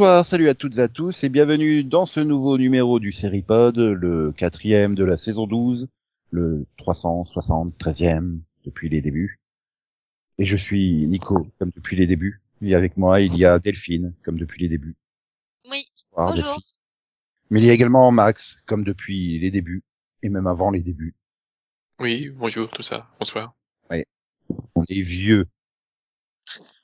[0.00, 3.76] Bonsoir, salut à toutes et à tous et bienvenue dans ce nouveau numéro du Seripod,
[3.76, 5.88] le quatrième de la saison 12,
[6.30, 9.38] le 373e depuis les débuts.
[10.38, 12.40] Et je suis Nico, comme depuis les débuts.
[12.62, 14.96] Et avec moi, il y a Delphine, comme depuis les débuts.
[15.70, 15.84] Oui.
[16.12, 16.44] Bonsoir, Bonjour.
[16.46, 16.62] Delphine.
[17.50, 19.82] Mais il y a également Max, comme depuis les débuts,
[20.22, 21.14] et même avant les débuts.
[21.98, 23.06] Oui, bonjour, tout ça.
[23.18, 23.54] Bonsoir.
[24.74, 25.46] On est vieux.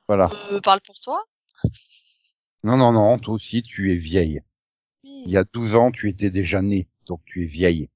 [0.06, 0.28] Voilà.
[0.52, 1.24] Euh, parle pour toi.
[2.66, 4.42] Non, non, non, toi aussi, tu es vieille.
[5.04, 5.22] Oui.
[5.24, 7.88] Il y a 12 ans, tu étais déjà née, donc tu es vieille.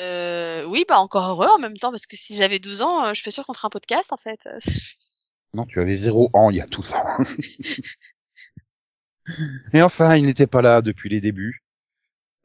[0.00, 3.12] Euh, oui, bah encore heureux en même temps, parce que si j'avais 12 ans, euh,
[3.12, 4.48] je suis sûre qu'on ferait un podcast en fait.
[5.52, 7.18] Non, tu avais zéro an il y a 12 ans.
[9.72, 11.62] Et enfin, il n'était pas là depuis les débuts.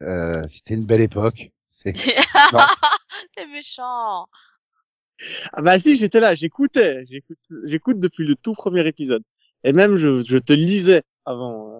[0.04, 1.50] Euh, C'était une belle époque.
[1.72, 1.96] C'est
[3.48, 4.28] méchant.
[5.54, 9.24] Ah bah si, j'étais là, j'écoutais, j'écoute, j'écoute depuis le tout premier épisode.
[9.64, 11.76] Et même je, je te lisais avant.
[11.76, 11.80] euh.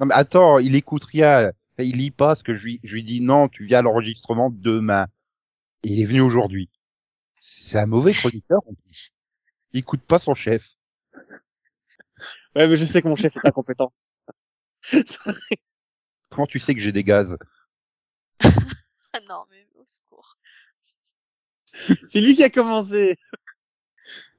[0.00, 1.52] Non mais attends, il écoute rien.
[1.78, 4.50] Il lit pas ce que je lui, je lui dis non, tu viens à l'enregistrement
[4.50, 5.06] demain.
[5.82, 6.68] Et il est venu aujourd'hui.
[7.40, 9.12] C'est un mauvais chroniqueur en plus.
[9.72, 10.68] Il écoute pas son chef.
[12.54, 13.92] Ouais, mais je sais que mon chef est incompétent.
[16.30, 17.36] Comment tu sais que j'ai des gaz?
[19.12, 20.36] Ah non, mais au secours.
[22.08, 23.16] C'est lui qui a commencé.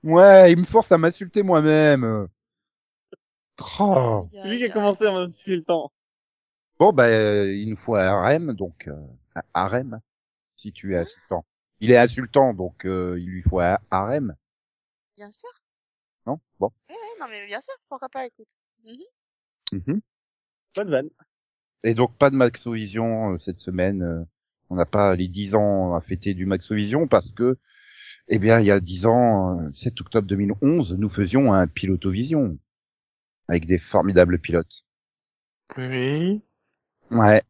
[0.04, 2.28] Ouais, il me force à m'insulter moi-même.
[3.80, 4.30] Oh.
[4.31, 5.92] C'est lui qui a commencé en m'insultant.
[6.80, 8.95] Bon, bah, euh, il nous faut un harem, donc euh,
[9.36, 10.00] un harem,
[10.56, 11.45] si tu es insultant.
[11.80, 14.36] Il est insultant, donc euh, il lui faut un harem,
[15.17, 15.50] Bien sûr.
[16.26, 16.39] non?
[16.59, 16.72] Bon.
[16.89, 18.49] Ouais, non mais bien sûr, pourquoi pas, écoute.
[19.72, 20.02] Mhm.
[20.76, 21.10] Bonne vanne.
[21.83, 24.02] Et donc pas de Maxovision euh, cette semaine.
[24.04, 24.23] euh,
[24.70, 27.58] on n'a pas les 10 ans à fêter du Maxovision parce que,
[28.30, 32.58] eh bien, il y a 10 ans, euh, 7 octobre 2011, nous faisions un Pilotovision
[33.52, 34.86] avec des formidables pilotes.
[35.78, 36.42] Oui.
[37.12, 37.42] Ouais.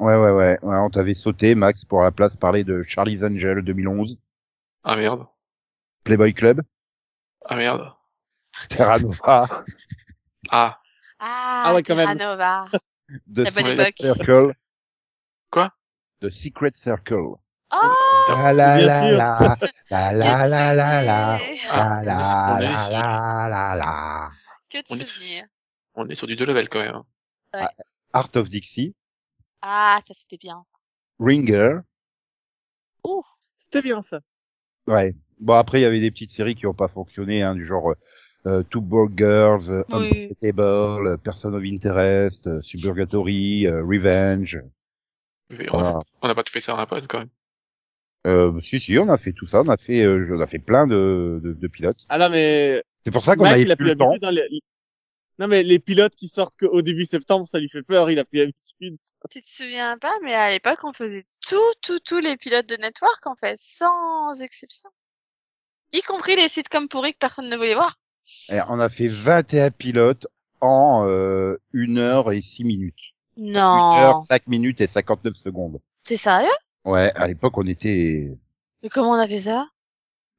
[0.00, 0.58] Ouais, ouais, ouais.
[0.60, 4.18] ouais on t'avait sauté, Max, pour à la place parler de Charlie's Angel 2011,
[4.82, 5.24] Ah merde.
[6.02, 6.62] Playboy Club,
[7.44, 7.92] Ah merde.
[8.68, 9.20] Terra Nova,
[10.50, 10.80] Ah.
[11.20, 12.16] Ah, Ah ouais, quand même.
[12.18, 12.66] Terra Nova.
[13.32, 13.94] The La bonne époque.
[14.00, 14.52] Circle.
[15.52, 15.70] Quoi?
[16.22, 17.36] The Secret Circle.
[17.72, 17.94] Oh,
[18.28, 19.56] La la la la,
[19.90, 21.38] la la la la la,
[21.70, 24.30] Ah, la la la la
[24.70, 25.44] Que On de est, souvenirs.
[25.94, 26.94] on est sur du deux level quand même.
[27.54, 27.68] hein.
[28.12, 28.94] Art of Dixie,
[29.62, 30.76] Ah, ça c'était bien ça.
[31.18, 31.78] Ringer.
[33.04, 33.22] Ouh.
[33.54, 34.20] C'était bien ça.
[34.86, 35.14] Ouais.
[35.38, 37.94] Bon après il y avait des petites séries qui ont pas fonctionné, hein, du genre
[38.46, 40.06] euh, Two Broke Girls, euh, Oui.
[40.08, 44.60] Unpredictable, euh, Person of Interest, euh, Suburgatory, euh, Revenge.
[45.50, 45.98] Mais on a- Voilà.
[46.22, 47.28] On n'a pas tout fait ça en pod quand même.
[48.26, 50.58] Euh, si si, on a fait tout ça, on a fait, euh, on a fait
[50.58, 52.04] plein de, de, de pilotes.
[52.08, 54.16] Ah là, mais C'est pour ça qu'on a plus plus le temps.
[54.20, 54.60] dans les...
[55.38, 58.24] Non mais les pilotes qui sortent qu'au début septembre, ça lui fait peur, il a
[58.24, 58.98] plus l'habitude.
[59.30, 62.74] Tu te souviens pas, mais à l'époque on faisait tout, tout, tous les pilotes de
[62.74, 64.90] network en fait, sans exception.
[65.92, 67.96] Y compris les sitcoms pourris que personne ne voulait voir.
[68.48, 70.26] Et on a fait 21 pilotes
[70.60, 73.14] en euh, 1 heure et 6 minutes.
[73.38, 74.22] 1 heure, Non.
[74.24, 75.80] 5 minutes et 59 secondes.
[76.02, 76.48] T'es sérieux?
[76.84, 78.36] Ouais, à l'époque on était,
[78.82, 79.68] Mais comment on a fait ça?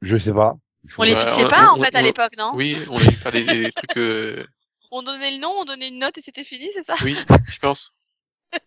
[0.02, 0.58] je sais pas.
[0.98, 2.52] On les pitchait pas on- en fait à l'époque, non?
[2.56, 3.98] Oui, on a dû faire des, des trucs.
[3.98, 4.46] Euh...
[4.92, 6.96] On donnait le nom, on donnait une note et c'était fini, c'est ça?
[7.04, 7.18] Oui,
[7.50, 7.94] je pense.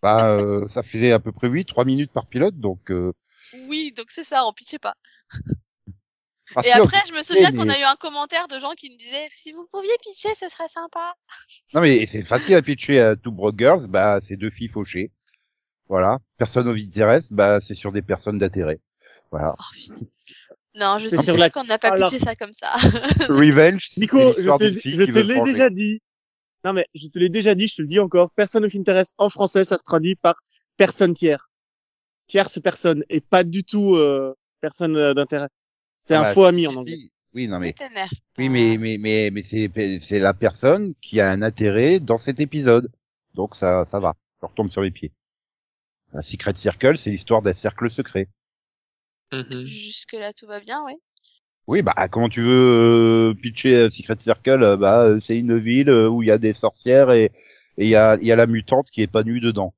[0.03, 2.91] Bah, euh, ça faisait à peu près 8, 3 minutes par pilote, donc...
[2.91, 3.13] Euh...
[3.69, 4.95] Oui, donc c'est ça, on pitchait pas.
[6.57, 8.73] ah, Et si, après, je me souviens mais- qu'on a eu un commentaire de gens
[8.73, 11.15] qui nous disaient si vous pouviez pitcher, ce serait sympa.
[11.73, 15.11] Non mais c'est facile à pitcher à Two Broke Girls, bah c'est deux filles fauchées.
[15.89, 16.19] Voilà.
[16.37, 18.81] Personne au interest, bah c'est sur des personnes d'intérêt.
[19.31, 19.55] Voilà.
[19.59, 20.05] Oh putain.
[20.77, 22.05] Non, je suis la- qu'on n'a pas Ah, là.
[22.07, 22.75] pitché ça comme ça.
[23.29, 26.01] Revenge, Nico, je te, l'ai déjà dit.
[26.65, 28.31] Non mais je te l'ai déjà dit, je te le dis encore.
[28.33, 30.37] Personne qui intéresse en français, ça se traduit par
[30.77, 31.49] personne tiers.
[32.27, 35.49] Tierce personne et pas du tout euh, personne euh, d'intérêt.
[35.95, 36.99] C'est Ah un bah, faux ami en anglais.
[37.33, 37.75] Oui, non mais
[38.39, 39.71] oui mais mais mais mais c'est
[40.01, 42.91] c'est la personne qui a un intérêt dans cet épisode.
[43.35, 44.15] Donc ça ça va.
[44.43, 45.13] Je retombe sur les pieds.
[46.13, 48.29] Un Secret Circle, c'est l'histoire d'un cercle secret.
[49.33, 49.65] Mhm.
[49.65, 50.95] Jusque là, tout va bien, oui.
[51.67, 55.91] Oui, bah comment tu veux euh, pitcher euh, Secret Circle euh, Bah c'est une ville
[55.91, 57.31] où il y a des sorcières et
[57.79, 59.73] il y a il y a la mutante qui est pas nue dedans.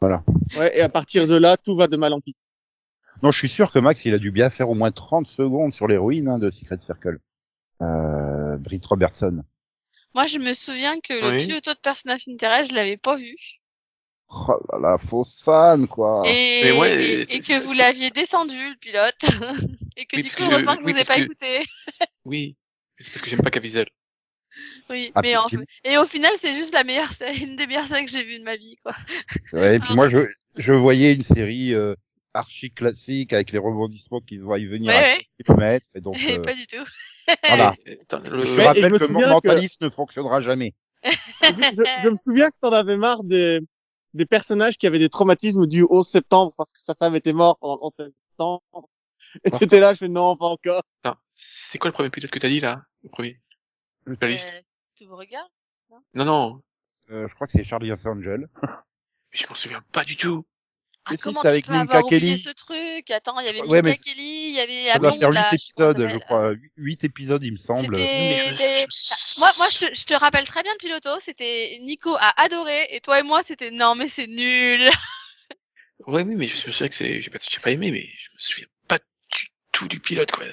[0.00, 0.22] Voilà.
[0.56, 2.36] Ouais, et à partir de là, tout va de mal en pis.
[3.22, 5.72] Non, je suis sûr que Max, il a dû bien faire au moins 30 secondes
[5.74, 7.18] sur l'héroïne hein, de Secret Circle.
[7.80, 9.42] Euh, Britt Robertson.
[10.14, 11.46] Moi, je me souviens que le Oui.
[11.46, 13.34] piloto de Person of Interest, je l'avais pas vu.
[14.34, 16.22] Oh là là, fausse fan, quoi.
[16.26, 19.14] Et, ouais, et, que vous l'aviez descendu, le pilote.
[19.96, 21.22] et que Oui, du coup, que je- heureusement que oui, vous avez parce pas que-
[21.24, 21.66] écouté.
[22.24, 22.56] Oui.
[22.98, 23.86] C'est parce que j'aime pas Caviezel.
[24.90, 25.46] Oui, Ah, mais en...
[25.46, 28.22] puis- et au final, c'est juste la meilleure série, une des meilleures séries que j'ai
[28.24, 28.94] vues de ma vie, quoi.
[29.52, 30.18] Ouais, et puis Ah, moi, je,
[30.56, 31.94] je voyais une série euh,
[32.34, 35.26] archi classique avec les rebondissements qui vont y venir Ouais, à ouais.
[35.44, 35.88] kilomètres.
[35.94, 36.84] Et donc, Et euh, pas du tout.
[37.48, 37.74] voilà.
[38.02, 40.72] Attends, Je le- rappelle je me que mon que- mentalisme ne fonctionnera jamais.
[41.04, 43.58] je, je me souviens que t'en avais marre des,
[44.14, 47.58] des personnages qui avaient des traumatismes du 11 septembre parce que sa femme était morte
[47.60, 48.62] pendant le 11 septembre.
[49.44, 49.58] Et Ah.
[49.58, 50.82] t'étais là, je fais non, pas encore.
[51.04, 52.82] Non, c'est quoi le premier pilote que t'as dit là?
[53.02, 53.40] Le premier?
[54.22, 54.52] Liste?
[54.54, 54.60] Euh,
[54.96, 55.50] tu vous regardes?
[56.14, 56.62] Non, non,
[57.10, 58.48] Euh, je crois que c'est Charlie Angel.
[58.62, 58.68] mais
[59.32, 60.44] je m'en souviens pas du tout.
[61.04, 62.42] Ah, comment c'est tu avec peux Minka avoir oublié Kelly.
[62.42, 63.10] ce truc?
[63.10, 65.52] Attends, il y avait Ouais, Minka Kelly, il y avait Ça doit Ablon, faire là,
[65.54, 66.50] épisodes, je crois.
[66.50, 67.96] Huit- Huit épisodes, il me semble.
[67.96, 68.86] Mais C'était...
[68.90, 72.40] je- Moi, moi je, te, je te rappelle très bien de Piloto, c'était Nico a
[72.42, 74.88] adoré, et toi et moi, c'était non, mais c'est nul.
[76.06, 78.28] Ouais, oui, mais je me souviens que c'est, j'ai pas, j'ai pas aimé, mais je
[78.32, 80.44] me souviens pas du tout du pilote, quoi.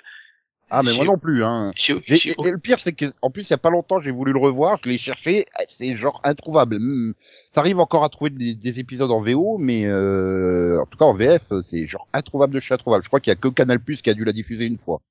[0.72, 1.72] Ah, mais moi non plus, hein.
[2.08, 2.14] Et,
[2.48, 4.40] et le pire, c'est que, en plus, il y a pas longtemps, j'ai voulu le
[4.40, 6.78] revoir, je l'ai cherché, ah, c'est genre introuvable.
[6.80, 7.14] Hmm.
[7.54, 11.14] T'arrives encore à trouver des, des épisodes en VO, mais euh, en tout cas en
[11.16, 13.04] VF, c'est genre introuvable de chez introuvable.
[13.04, 15.02] Je crois qu'il y a que Canal Plus qui a dû la diffuser une fois.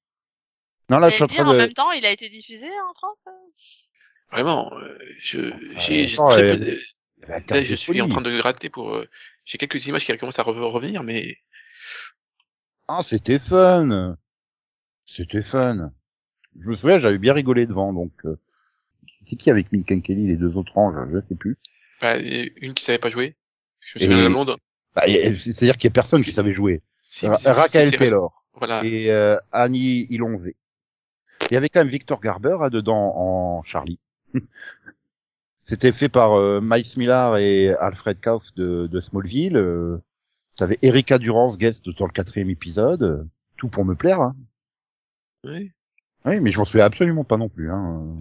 [0.91, 1.59] Non, là, je suis en train en de.
[1.59, 3.31] même temps, il a été diffusé en France euh
[4.31, 5.41] vraiment, euh, je,
[5.79, 6.79] j'ai, j'ai euh, de-
[7.27, 9.09] là, carte je de suis en train de gratter pour, euh,
[9.45, 11.39] j'ai quelques images qui commencent à re- revenir, mais
[12.89, 14.17] Ah, c'était fun.
[15.17, 15.91] C'était fun.
[16.61, 18.13] Je me souviens, j'avais bien rigolé devant, donc.
[18.25, 18.37] euh,
[19.09, 21.57] C'est qui avec Minka Kelly, les deux autres anges, je sais plus.
[22.01, 23.37] bah, une qui savait pas jouer.
[23.81, 24.53] Je me Et- souviens de.
[24.95, 26.83] Bah, C'est-à-dire qu'il y a personne qui savait jouer.
[27.09, 28.45] Si, Ra- si, si, Raquel Taylor.
[28.55, 28.85] Voilà.
[28.85, 30.57] et euh, Annie Ilonzé.
[31.51, 33.99] Il y avait quand même Victor Garber hein, dedans en Charlie.
[35.65, 39.57] C'était fait par euh, Miles Millar et Alfred Kauf de, de Smallville.
[39.57, 39.99] Euh,
[40.57, 43.29] T'avais Erika Durance guest dans le quatrième épisode.
[43.57, 44.21] Tout pour me plaire.
[44.21, 44.35] Hein.
[45.45, 45.73] Oui.
[46.25, 47.71] Oui, mais je m'en souviens absolument pas non plus.
[47.71, 48.17] Hein.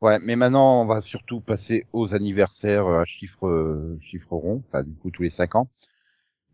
[0.00, 4.82] Ouais, mais maintenant on va surtout passer aux anniversaires à chiffres euh, chiffres ronds, enfin
[4.82, 5.70] du coup tous les cinq ans.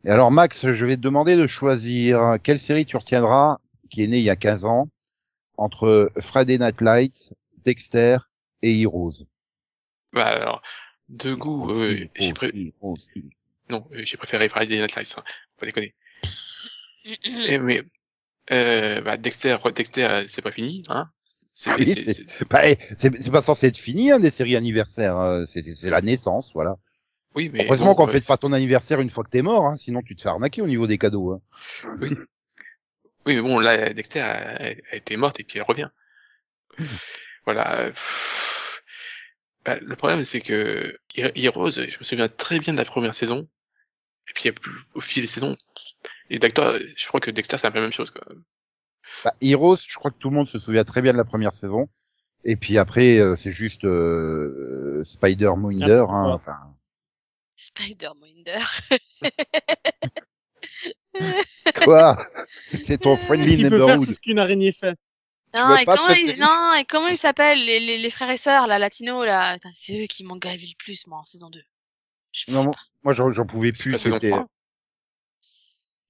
[0.04, 3.58] Et alors Max, je vais te demander de choisir quelle série tu retiendras,
[3.88, 4.88] qui est née il y a 15 ans,
[5.56, 7.32] entre Friday Night Lights,
[7.64, 8.18] Dexter
[8.62, 9.24] et Heroes.
[10.12, 10.62] Bah, alors,
[11.08, 12.72] de goût, euh, j'ai pré-
[13.70, 15.22] non, euh, j'ai préféré Friday Night Lights, hein.
[15.26, 15.94] Faut pas déconner.
[17.04, 17.82] Et, mais,
[18.52, 21.10] euh, bah, Dexter, Dexter, euh, c'est pas fini, hein.
[21.24, 21.94] C'est, Ah oui,
[22.98, 26.76] c'est pas censé être fini hein, des séries anniversaires, euh, c'est la naissance, voilà.
[27.34, 27.66] oui, mais.
[27.66, 30.16] Heureusement qu'on euh, fête pas ton anniversaire une fois que t'es mort, hein, sinon tu
[30.16, 31.32] te fais arnaquer au niveau des cadeaux.
[31.32, 31.40] Hein.
[33.26, 35.90] Oui, mais bon, là, Dexter a, a été morte et puis elle revient.
[37.44, 37.80] voilà.
[37.80, 37.92] euh.
[39.64, 43.14] Bah, le problème, c'est que He- Heroes, je me souviens très bien de la première
[43.14, 43.48] saison.
[44.30, 44.50] Et puis,
[44.94, 45.56] au fil des saisons,
[46.30, 48.22] et Dexter, je crois que Dexter, c'est un peu la même chose, quoi.
[49.24, 51.54] Bah, Heroes, je crois que tout le monde se souvient très bien de la première
[51.54, 51.88] saison.
[52.44, 56.04] Et puis après, euh, c'est juste euh, Spider Moinder.
[56.08, 56.56] Ah, Hein, enfin,
[57.56, 58.60] Spider-Minder.
[61.84, 62.26] quoi?
[62.84, 64.06] C'est ton friendly qu'il peut faire neighborhood.
[64.06, 64.94] tout ce qu'une araignée fait?
[65.54, 68.66] Non, et comment ils, non, et comment ils s'appellent, les, les, les frères et sœurs,
[68.66, 69.56] là, latinos, là?
[69.74, 71.60] C'est eux qui m'ont gavé le plus, moi, en saison 2.
[72.32, 72.70] Je Non.
[73.02, 73.98] Moi, j'en pouvais C'est plus.
[73.98, 74.46] c'était- 3.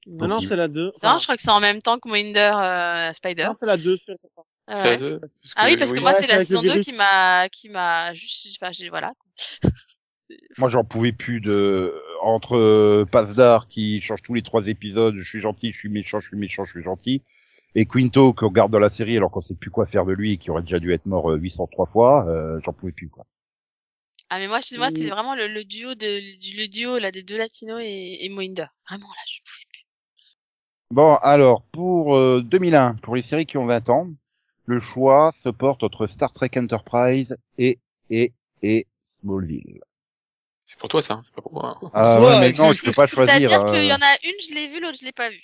[0.09, 0.91] Non, non, c'est la 2.
[1.03, 3.45] Non, je crois que c'est en même temps que Moinder, euh, Spider.
[3.45, 4.43] Non, c'est la 2, c'est certain.
[4.67, 4.91] Ah C'est ouais.
[4.93, 5.21] la deux,
[5.57, 6.87] Ah oui, parce que moi, c'est la saison 2 virus.
[6.87, 9.13] qui m'a, qui m'a juste, enfin, j'ai, voilà.
[10.59, 15.15] Moi, j'en pouvais plus de entre euh, Pasdar qui change tous les trois épisodes.
[15.17, 17.23] Je suis gentil, je suis méchant, je suis méchant, je suis gentil.
[17.75, 20.33] Et Quinto qu'on regarde dans la série alors qu'on sait plus quoi faire de lui
[20.33, 22.27] et qui aurait déjà dû être mort euh, 803 fois.
[22.29, 23.25] euh, j'en pouvais plus quoi.
[24.31, 25.11] Ah, mais moi, je, moi, c'est Mm.
[25.11, 26.07] vraiment le, le duo de,
[26.57, 28.67] le duo, là, des deux latinos et, et Moinder.
[28.91, 29.68] Vraiment, là, je pouvais plus.
[30.91, 34.09] Bon, alors, pour euh, 2001, pour les séries qui ont 20 ans,
[34.67, 37.79] le choix se porte entre Star Trek Enterprise et,
[38.11, 39.81] et, et Smallville.
[40.65, 41.79] C'est pour toi, ça, hein, c'est pas pour moi.
[41.83, 41.91] hein.
[41.95, 43.35] Ah Ouais, ouais, mais non, je- peux pas choisir.
[43.35, 45.43] C'est-à-dire euh, qu'il y en a une, je l'ai vue, l'autre, je l'ai pas vue.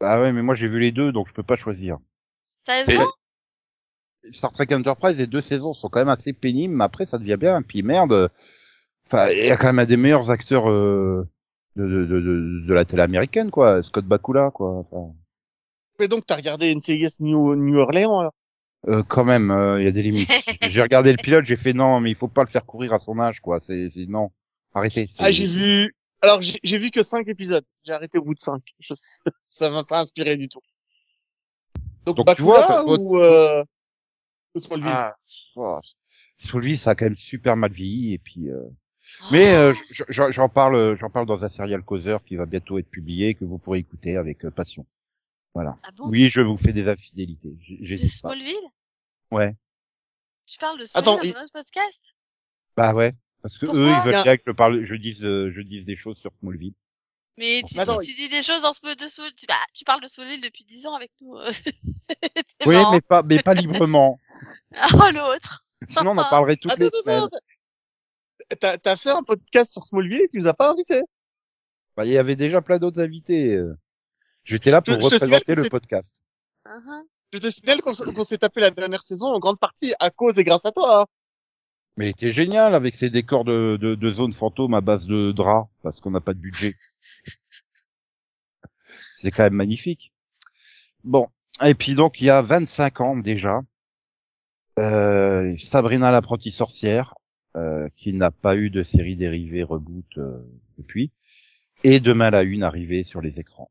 [0.00, 1.98] Ah ouais, mais moi j'ai vu les deux, donc je peux pas choisir.
[2.58, 3.12] Sérieusement?
[4.30, 7.36] Star Trek Enterprise, les deux saisons sont quand même assez pénibles, mais après ça devient
[7.38, 7.60] bien.
[7.62, 8.28] Puis merde, euh,
[9.06, 11.28] enfin, il y a quand même un des meilleurs acteurs euh,
[11.76, 14.78] de, de, de, de, de la télé américaine, quoi, Scott Bakula, quoi.
[14.90, 15.14] Enfin,
[15.98, 18.32] Mais donc, t'as regardé NCIS New, New Orleans, alors?
[18.88, 20.28] Euh, quand même, euh, il y a des limites.
[20.70, 22.98] j'ai regardé le pilote, j'ai fait non, mais il faut pas le faire courir à
[22.98, 23.60] son âge, quoi.
[23.60, 24.30] C'est, c'est non,
[24.74, 25.08] arrêtez.
[25.18, 25.94] Ah, j'ai vu...
[26.20, 27.64] Alors, j'ai j'ai vu que 5 épisodes.
[27.84, 28.62] J'ai arrêté au bout de 5.
[28.80, 28.94] Je...
[29.44, 30.60] Ça m'a pas inspiré du tout.
[32.06, 33.64] Donc, Donc, tu Bakula vois, votre- ou, euh...
[34.54, 35.14] ou Smallville Ah,
[35.56, 35.78] oh,
[36.38, 38.50] Smallville, ça a quand même super mal vieilli, et puis.
[38.50, 38.60] euh,
[39.30, 39.72] Mais euh,
[40.08, 43.58] j'en parle, j'en parle dans un serial causeur qui va bientôt être publié que vous
[43.58, 44.84] pourrez écouter avec euh, passion.
[45.54, 45.76] Voilà.
[45.82, 46.08] Ah bon?
[46.08, 47.50] Oui, je vous fais des infidélités.
[47.50, 48.30] De J'hésite pas.
[48.30, 48.68] Smallville?
[49.30, 49.54] Ouais.
[50.46, 52.02] Tu parles de Attends, Smallville il- dans notre podcast?
[52.76, 53.82] Bah ouais, parce que Pourquoi?
[53.82, 54.36] eux, ils veulent Bien.
[54.38, 56.74] que je parle, je dise, euh, je dise des choses sur Smallville.
[57.38, 59.34] Mais tu, Attends, tu dis des choses dans ce de Smallville.
[59.36, 61.36] Tu, bah, tu parles de Smallville depuis 10 ans avec nous.
[61.52, 61.74] C'est
[62.66, 62.92] Oui, marrant.
[62.92, 64.18] mais pas, mais pas librement.
[64.94, 65.64] Oh, l'autre.
[65.88, 67.24] Sinon, on en parlerait toutes Attends, les semaines.
[67.24, 67.38] attends.
[68.60, 71.02] T'as, t'as fait un podcast sur Smallville et tu nous as pas invités.
[71.96, 73.54] Bah, il y avait déjà plein d'autres invités.
[73.54, 73.74] euh.
[74.44, 76.14] J'étais là pour Je- représenter le podcast.
[76.66, 77.04] Mhm.
[77.32, 80.44] Je te signale qu'on, s'est tapé la dernière saison en grande partie à cause et
[80.44, 81.02] grâce à toi.
[81.02, 81.06] hein.
[81.96, 85.32] Mais il était génial avec ses décors de, de, de zone fantôme à base de
[85.32, 86.74] draps, parce qu'on n'a pas de budget.
[89.16, 90.12] C'est quand même magnifique.
[91.04, 91.28] Bon.
[91.64, 93.60] Et puis donc, il y a 25 ans déjà,
[94.78, 97.14] euh, Sabrina l'apprentie sorcière,
[97.56, 100.38] euh, qui n'a pas eu de série dérivée reboot euh,
[100.78, 101.12] depuis,
[101.84, 103.70] et demain la une arrivée sur les écrans.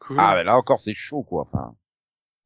[0.00, 0.16] Cool.
[0.20, 1.42] Ah, mais là encore, c'est chaud, quoi.
[1.42, 1.74] Enfin,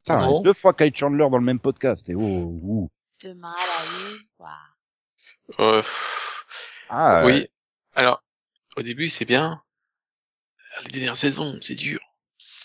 [0.02, 2.08] putain, Ah deux fois Kate Chandler dans le même podcast.
[2.08, 2.20] Et oh,
[2.62, 2.90] ouh.
[3.22, 4.18] Demain à la une.
[4.38, 5.78] Waouh.
[5.78, 5.82] Euh,
[6.88, 7.46] Ah, oui.
[7.94, 8.22] Alors,
[8.76, 9.62] au début, c'est bien.
[10.84, 12.00] Les dernières saisons, c'est dur.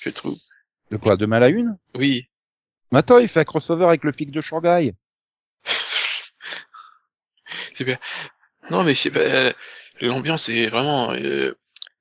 [0.02, 0.38] Je trouve.
[0.92, 1.78] de quoi Demain la une?
[1.96, 2.30] Oui.
[2.92, 4.94] Mais attends, il fait un crossover avec le flic de Shanghai.
[7.76, 7.98] C'est bien.
[8.72, 9.54] Non, mais je sais pas, euh,
[10.02, 11.54] l'ambiance est vraiment, euh,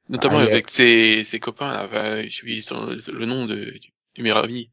[0.09, 3.91] notamment Ah, avec ses, ses copains, là, bah, je suis le nom de, du,
[4.23, 4.71] du ami.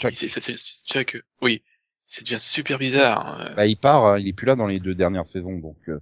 [0.00, 0.12] Chuck.
[0.14, 1.62] C'est, c'est, c'est- Chuck, oui.
[2.06, 3.26] Ça devient super bizarre.
[3.26, 3.52] hein.
[3.54, 6.00] Bah, il part, hein, il est plus là dans les deux dernières saisons, donc euh,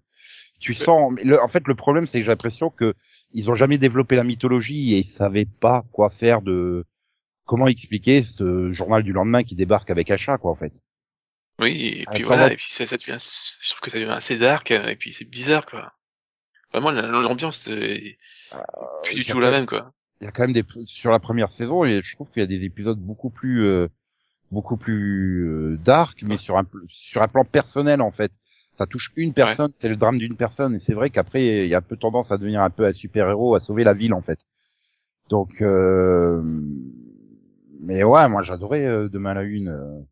[0.61, 1.13] tu sens.
[1.13, 2.95] mais le- en fait, le problème, c'est que j'ai l'impression que
[3.33, 6.85] ils ont jamais développé la mythologie et ils savaient pas quoi faire de
[7.45, 10.73] comment expliquer ce journal du lendemain qui débarque avec un chat, quoi, en fait.
[11.59, 11.71] Oui,
[12.01, 14.71] et puis voilà, et puis ça, ça devient, je trouve que ça devient assez dark,
[14.71, 15.93] euh, et puis c'est bizarre, quoi.
[16.73, 18.19] Vraiment, la- l'ambiance, euh, est
[19.03, 19.93] plus du tout la même, quoi.
[20.21, 22.47] Il y a quand même des sur la première saison je trouve qu'il y a
[22.47, 23.89] des épisodes beaucoup plus euh,
[24.51, 28.33] beaucoup plus euh, dark, mais sur un sur un plan personnel en fait.
[28.79, 31.75] Ça touche une personne, c'est le drame d'une personne et c'est vrai qu'après il y
[31.75, 34.13] a un peu tendance à devenir un peu un super héros, à sauver la ville
[34.15, 34.39] en fait.
[35.29, 36.43] Donc euh,
[37.81, 40.07] mais ouais, moi j'adorais euh, demain à la une.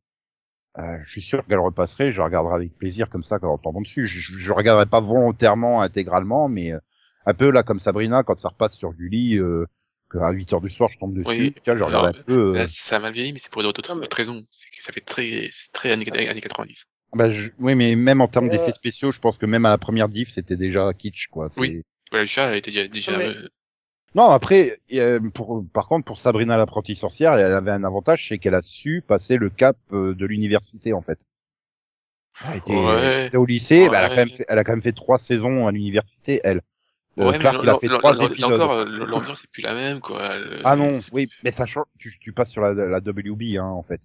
[0.79, 3.59] Euh, je suis sûr qu'elle repasserait, je la regarderai avec plaisir comme ça quand on
[3.59, 4.07] tombe dessus.
[4.07, 6.79] Je, je, je regarderai pas volontairement, intégralement, mais euh,
[7.27, 9.67] un peu là comme Sabrina quand ça repasse sur Gulli, euh,
[10.13, 11.27] qu'à 8 heures du soir je tombe dessus.
[11.29, 11.55] Oui.
[11.65, 12.51] Tiens, je regarde Alors, un peu.
[12.51, 14.45] euh, Là, ça a mal vieilli, mais c'est pour d'autres Non, mais- d'autres raisons.
[14.51, 16.87] C'est que ça fait très, très années, années 90.
[17.15, 19.71] bah, je- oui, mais même en termes Euh, d'effets spéciaux, je pense que même à
[19.71, 21.49] la première diff, c'était déjà kitsch, quoi.
[21.57, 21.83] Oui.
[22.11, 23.39] Voilà, le chat était déjà, déjà mais- euh,
[24.15, 24.79] Non, après,
[25.35, 29.03] pour, par contre, pour Sabrina l'apprentie sorcière, elle avait un avantage, c'est qu'elle a su
[29.07, 31.19] passer le cap euh, de l'université, en fait.
[32.49, 32.93] Elle était, Ouais.
[32.93, 34.93] elle était au lycée, bah, elle a quand même fait, elle a quand même fait
[34.93, 36.63] trois saisons à l'université, elle.
[37.19, 38.53] Euh, ouais, mais il a fait trois épisodes.
[38.53, 40.31] encore, euh, l'ambiance est plus la même, quoi.
[40.65, 43.83] Ah non, oui, mais ça change, tu, tu passes sur la, la WB, hein, en
[43.83, 44.01] fait.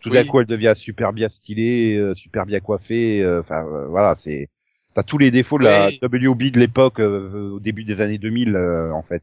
[0.00, 0.16] Tout Oui.
[0.16, 4.48] d'un coup, elle devient super bien stylée, super bien coiffée, enfin, euh, voilà, c'est,
[4.94, 5.98] t'as tous les défauts de Oui.
[6.00, 9.22] la WB de l'époque, euh, au début des années 2000, euh, en fait.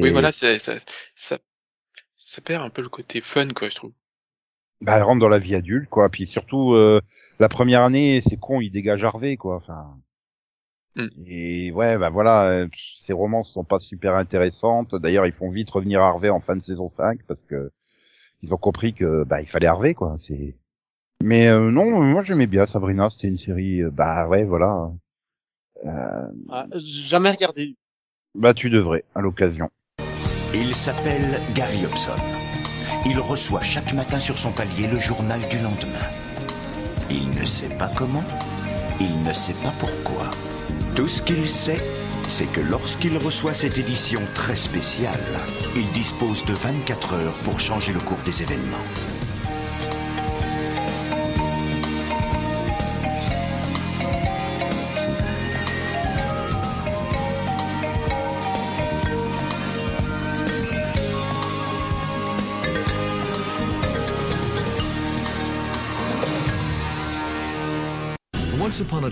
[0.00, 0.74] Oui, voilà, c'est, ça,
[1.14, 1.38] ça,
[2.16, 3.92] ça perd un peu le côté fun, quoi, je trouve.
[4.80, 7.00] bah, elle rentre dans la vie adulte, quoi, puis surtout, euh,
[7.38, 9.98] la première année, c'est con, il dégage Harvey, quoi, enfin.
[10.96, 11.08] Hmm.
[11.26, 12.68] Et ouais, bah voilà, euh,
[13.00, 14.94] ces romances sont pas super intéressantes.
[14.94, 17.70] D'ailleurs, ils font vite revenir Harvey en fin de saison 5 parce que
[18.42, 20.16] ils ont compris que bah il fallait Harvey quoi.
[20.20, 20.56] C'est.
[21.22, 23.10] Mais euh, non, moi j'aimais bien Sabrina.
[23.10, 23.82] C'était une série.
[23.82, 24.92] euh, bah ouais, voilà.
[25.84, 27.76] Euh, Ah, jamais regardé.
[28.34, 29.70] Bah tu devrais à l'occasion.
[30.54, 32.16] Il s'appelle Gary Hobson.
[33.06, 36.06] Il reçoit chaque matin sur son palier le journal du lendemain.
[37.10, 38.24] Il ne sait pas comment,
[39.00, 40.30] il ne sait pas pourquoi.
[40.94, 41.82] Tout ce qu'il sait,
[42.28, 45.20] c'est que lorsqu'il reçoit cette édition très spéciale,
[45.76, 49.21] il dispose de 24 heures pour changer le cours des événements.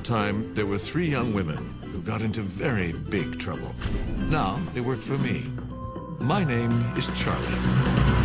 [0.02, 1.58] Time, there were three young women
[1.92, 3.74] who got into very big trouble.
[4.28, 5.46] Now they work for me.
[6.18, 8.19] My name is Charlie.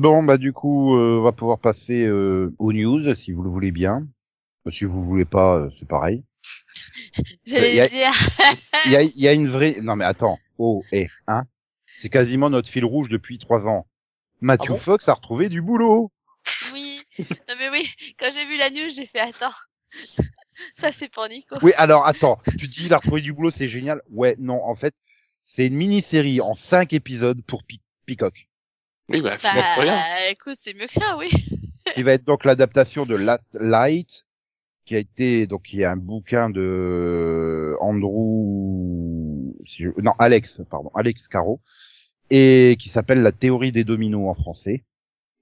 [0.00, 3.50] Bon, bah du coup, euh, on va pouvoir passer euh, aux news, si vous le
[3.50, 4.08] voulez bien.
[4.64, 6.24] Bah, Si vous voulez pas, euh, c'est pareil.
[7.44, 8.10] J'allais dire.
[8.86, 9.76] Il y a, y a une vraie...
[9.82, 11.42] Non mais attends, oh, eh, hein
[11.98, 13.86] C'est quasiment notre fil rouge depuis trois ans.
[14.40, 14.76] Matthew Ah bon?
[14.78, 16.10] Fox a retrouvé du boulot.
[16.72, 17.02] Oui.
[17.18, 17.86] Non mais oui,
[18.18, 19.52] quand j'ai vu la news, j'ai fait attends.
[20.76, 21.58] Ça c'est pour Nico.
[21.60, 24.00] Oui, alors attends, tu dis il a retrouvé du boulot, c'est génial.
[24.08, 24.94] Ouais, non, en fait,
[25.42, 27.64] c'est une mini-série en cinq épisodes pour
[28.06, 28.48] Peacock,
[29.10, 30.06] Oui, bah, c'est Bah, pas rien.
[30.30, 31.28] écoute, c'est mieux que ça, oui.
[31.94, 34.24] qui va être donc l'adaptation de Last Light,
[34.84, 40.90] qui a été donc qui est un bouquin de Andrew, si je- non Alex, pardon,
[40.94, 41.60] Alex Caro,
[42.30, 44.84] et qui s'appelle La théorie des dominos en français.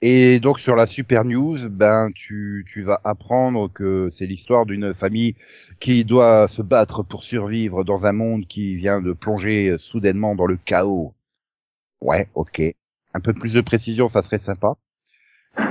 [0.03, 4.95] Et donc sur la Super News, ben tu tu vas apprendre que c'est l'histoire d'une
[4.95, 5.37] famille
[5.81, 10.47] qui doit se battre pour survivre dans un monde qui vient de plonger soudainement dans
[10.47, 11.15] le chaos.
[12.01, 12.63] Ouais, ok.
[13.15, 14.77] Un peu plus de précision, ça serait sympa.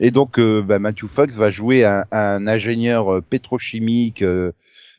[0.00, 4.52] Et donc, euh, bah, Matthew Fox va jouer un, un ingénieur euh, pétrochimique euh,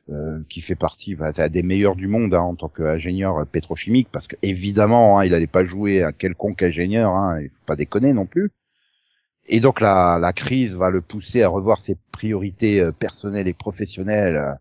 [0.09, 4.27] euh, qui fait partie bah, des meilleurs du monde hein, en tant qu'ingénieur pétrochimique, parce
[4.27, 8.13] que évidemment, hein, il n'allait pas jouer un quelconque ingénieur, hein, il faut pas déconner
[8.13, 8.51] non plus.
[9.47, 14.57] Et donc la, la crise va le pousser à revoir ses priorités personnelles et professionnelles.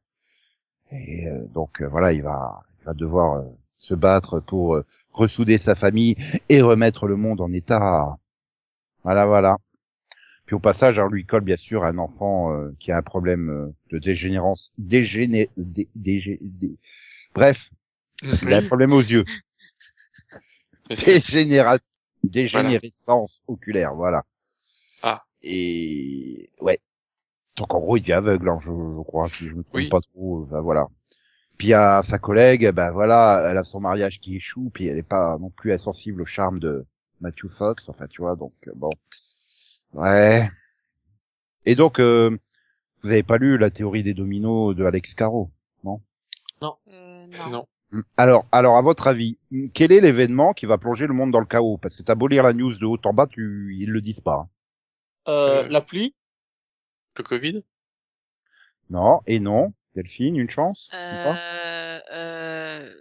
[0.90, 3.44] Et euh, donc voilà, il va, il va devoir
[3.78, 4.84] se battre pour euh,
[5.18, 6.16] ressouder sa famille
[6.48, 8.16] et remettre le monde en état.
[9.02, 9.56] Voilà, voilà.
[10.46, 13.50] Puis au passage, on lui colle bien sûr un enfant euh, qui a un problème
[13.50, 16.78] euh, de dégénérance, dégéné, dé, dégé- dé-
[17.34, 17.68] bref,
[18.22, 19.24] il a un problème aux yeux,
[20.88, 21.78] dégénéra,
[22.24, 24.24] dégénérescence oculaire, voilà.
[25.02, 25.22] Ah.
[25.42, 26.78] Et ouais.
[27.56, 29.88] Donc en gros, il devient aveugle, hein, je, je crois, si je me trompe Oui.
[29.88, 30.46] pas trop.
[30.50, 30.88] ben, voilà.
[31.58, 35.02] Puis à sa collègue, ben voilà, elle a son mariage qui échoue, puis elle est
[35.02, 36.86] pas non plus insensible au charme de
[37.20, 38.90] Matthew Fox, enfin tu vois, donc euh, bon.
[39.92, 40.48] Ouais.
[41.66, 42.36] Et donc, euh,
[43.02, 45.50] vous avez pas lu la théorie des dominos de Alex Caro
[45.84, 47.50] Euh, non.
[47.50, 47.66] Non.
[47.90, 48.02] Hmm.
[48.16, 51.40] Alors, alors à votre avis, hmm, quel est l'événement qui va plonger le monde dans
[51.40, 51.78] le chaos?
[51.78, 54.20] Parce que t'as beau lire la news de haut en bas, tu, ils le disent
[54.20, 54.46] pas.
[54.46, 54.48] hein.
[55.28, 55.68] Euh, Euh.
[55.68, 56.14] La pluie?
[57.16, 57.62] Le Covid?
[58.90, 59.72] Non, et non.
[59.98, 62.94] Delphine, une chance Euh, euh,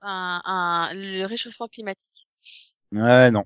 [0.00, 2.28] un, un, le réchauffement climatique.
[2.92, 3.44] Ouais, non.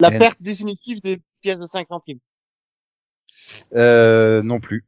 [0.00, 2.18] La perte définitive des pièces de 5 centimes.
[3.74, 4.84] Euh, non plus.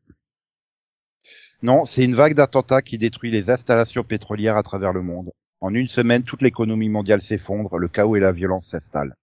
[1.62, 5.30] Non, c'est une vague d'attentats qui détruit les installations pétrolières à travers le monde.
[5.60, 9.14] En une semaine, toute l'économie mondiale s'effondre, le chaos et la violence s'installent.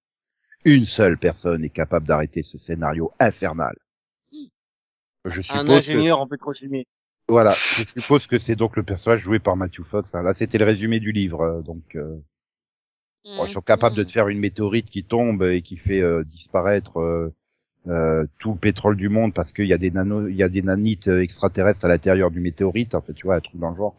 [0.65, 3.75] Une seule personne est capable d'arrêter ce scénario infernal.
[5.25, 6.85] Je Un suppose que, ingénieur en pétrochimie.
[7.27, 10.15] voilà, je suppose que c'est donc le personnage joué par Matthew Fox.
[10.15, 10.23] hein.
[10.23, 12.17] Là, c'était le résumé du livre, euh, donc euh,
[13.25, 16.23] bon, ils sont capables de te faire une météorite qui tombe et qui fait euh,
[16.23, 17.33] disparaître euh,
[17.87, 20.49] euh, tout le pétrole du monde parce qu'il y a des nano, il y a
[20.49, 22.95] des nanites extraterrestres à l'intérieur du météorite.
[22.95, 23.97] En fait, tu vois, un truc dans le genre.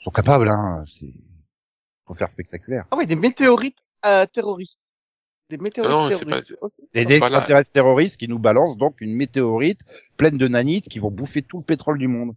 [0.00, 0.84] Ils sont capables, hein.
[0.86, 1.12] C'est
[2.06, 2.86] faut faire spectaculaire.
[2.92, 3.78] Ah oui, des météorites
[4.32, 4.80] terroristes.
[5.48, 6.08] Des météorites Non.
[6.94, 9.80] Et des extraterrestres terroristes qui nous balancent donc une météorite
[10.16, 12.34] pleine de nanites qui vont bouffer tout le pétrole du monde.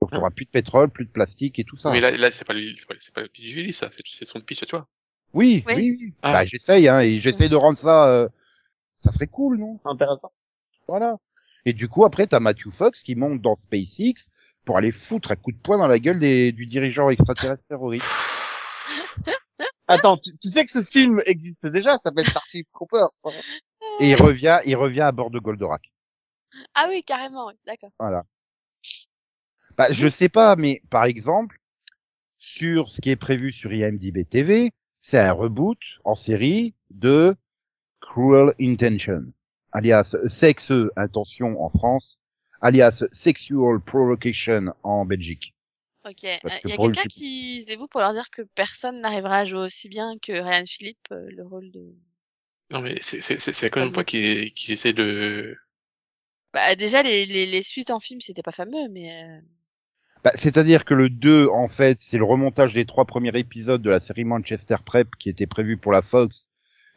[0.00, 1.92] Donc, il y aura plus de pétrole, plus de plastique et tout ça.
[1.92, 2.62] Mais là, là c'est pas le,
[2.98, 3.90] c'est pas- le livre, ça.
[3.92, 4.88] C'est son pitch à toi.
[5.32, 5.74] Oui, Oui.
[5.76, 6.14] oui, oui.
[6.22, 6.32] Ah.
[6.32, 8.28] Bah, j'essaye, hein, et j'essaye de rendre ça, euh,
[9.04, 9.78] ça serait cool, non?
[9.84, 10.32] Intéressant.
[10.88, 11.18] Voilà.
[11.66, 14.30] Et du coup, après, t'as Matthew Fox qui monte dans SpaceX
[14.64, 18.06] pour aller foutre un coup de poing dans la gueule des, du dirigeant extraterrestre terroriste.
[19.90, 23.10] Attends, tu, tu sais que ce film existe déjà, ça s'appelle Starship Troopers.
[23.24, 23.30] hein.
[23.98, 25.92] Et il revient, il revient à bord de Goldorak.
[26.74, 27.90] Ah oui, carrément, oui, d'accord.
[27.98, 28.24] Voilà.
[29.76, 31.58] Bah, je sais pas, mais par exemple,
[32.38, 37.36] sur ce qui est prévu sur IMDb TV, c'est un reboot en série de
[38.00, 39.24] Cruel Intention,
[39.72, 42.18] alias Sexe Intention en France,
[42.60, 45.54] alias Sexual Provocation en Belgique.
[46.04, 46.24] Ok.
[46.24, 49.38] Il que y a quelqu'un coup- qui se dévoue pour leur dire que personne n'arrivera
[49.38, 51.94] à jouer aussi bien que Ryan Philippe, euh, le rôle de...
[52.70, 55.56] Non, mais c'est, c'est, c'est, c'est la première fois qu'ils, qu'ils essaient de,
[56.52, 59.10] Bah, déjà, les, les, les suites en film, c'était pas fameux, mais...
[59.12, 59.40] euh,
[60.24, 63.90] Bah, C'est-à-dire que le 2, en fait, c'est le remontage des trois premiers épisodes de
[63.90, 66.48] la série Manchester Prep qui était prévu pour la Fox,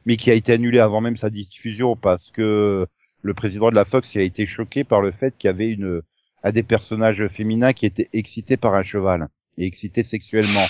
[0.06, 2.88] mais qui a été annulé avant même sa diffusion parce que
[3.22, 5.70] le président de la Fox il a été choqué par le fait qu'il y avait
[5.72, 6.02] une
[6.44, 10.66] un des personnages féminins qui était excité par un cheval et excité sexuellement.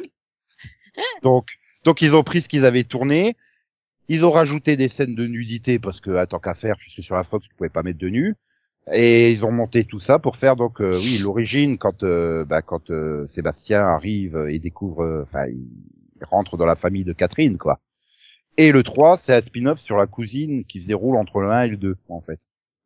[1.22, 1.46] Donc,
[1.84, 3.36] donc ils ont pris ce qu'ils avaient tourné,
[4.08, 7.14] ils ont rajouté des scènes de nudité parce que, à tant qu'à faire, puisque sur
[7.14, 8.34] la Fox, tu pouvais pas mettre de nu.
[8.92, 12.62] Et ils ont monté tout ça pour faire donc euh, oui l'origine quand euh, bah,
[12.62, 17.58] quand euh, Sébastien arrive et découvre euh, enfin il rentre dans la famille de Catherine,
[17.58, 17.80] quoi.
[18.56, 21.62] Et le 3, c'est un spin-off sur la cousine qui se déroule entre le 1
[21.62, 22.40] et le 2, en fait.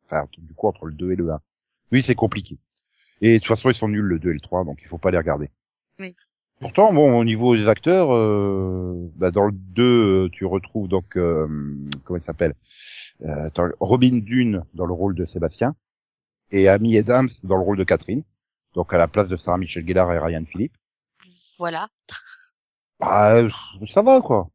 [0.05, 1.39] Enfin, du coup, entre le 2 et le 1.
[1.93, 2.57] Oui, c'est compliqué.
[3.21, 4.97] Et de toute façon, ils sont nuls, le 2 et le 3, donc il faut
[4.97, 5.49] pas les regarder.
[5.99, 6.15] Oui.
[6.59, 9.83] Pourtant, bon, au niveau des acteurs, euh, bah, dans le 2,
[10.25, 11.47] euh, tu retrouves donc, euh,
[12.03, 12.55] comment il s'appelle
[13.25, 15.75] euh, Robin Dune dans le rôle de Sébastien
[16.51, 18.23] et Amy Adams dans le rôle de Catherine,
[18.73, 20.73] donc à la place de Sarah Michel Gellar et Ryan Philippe.
[21.59, 21.87] Voilà.
[22.99, 23.49] Bah, euh,
[23.93, 24.49] ça va, quoi.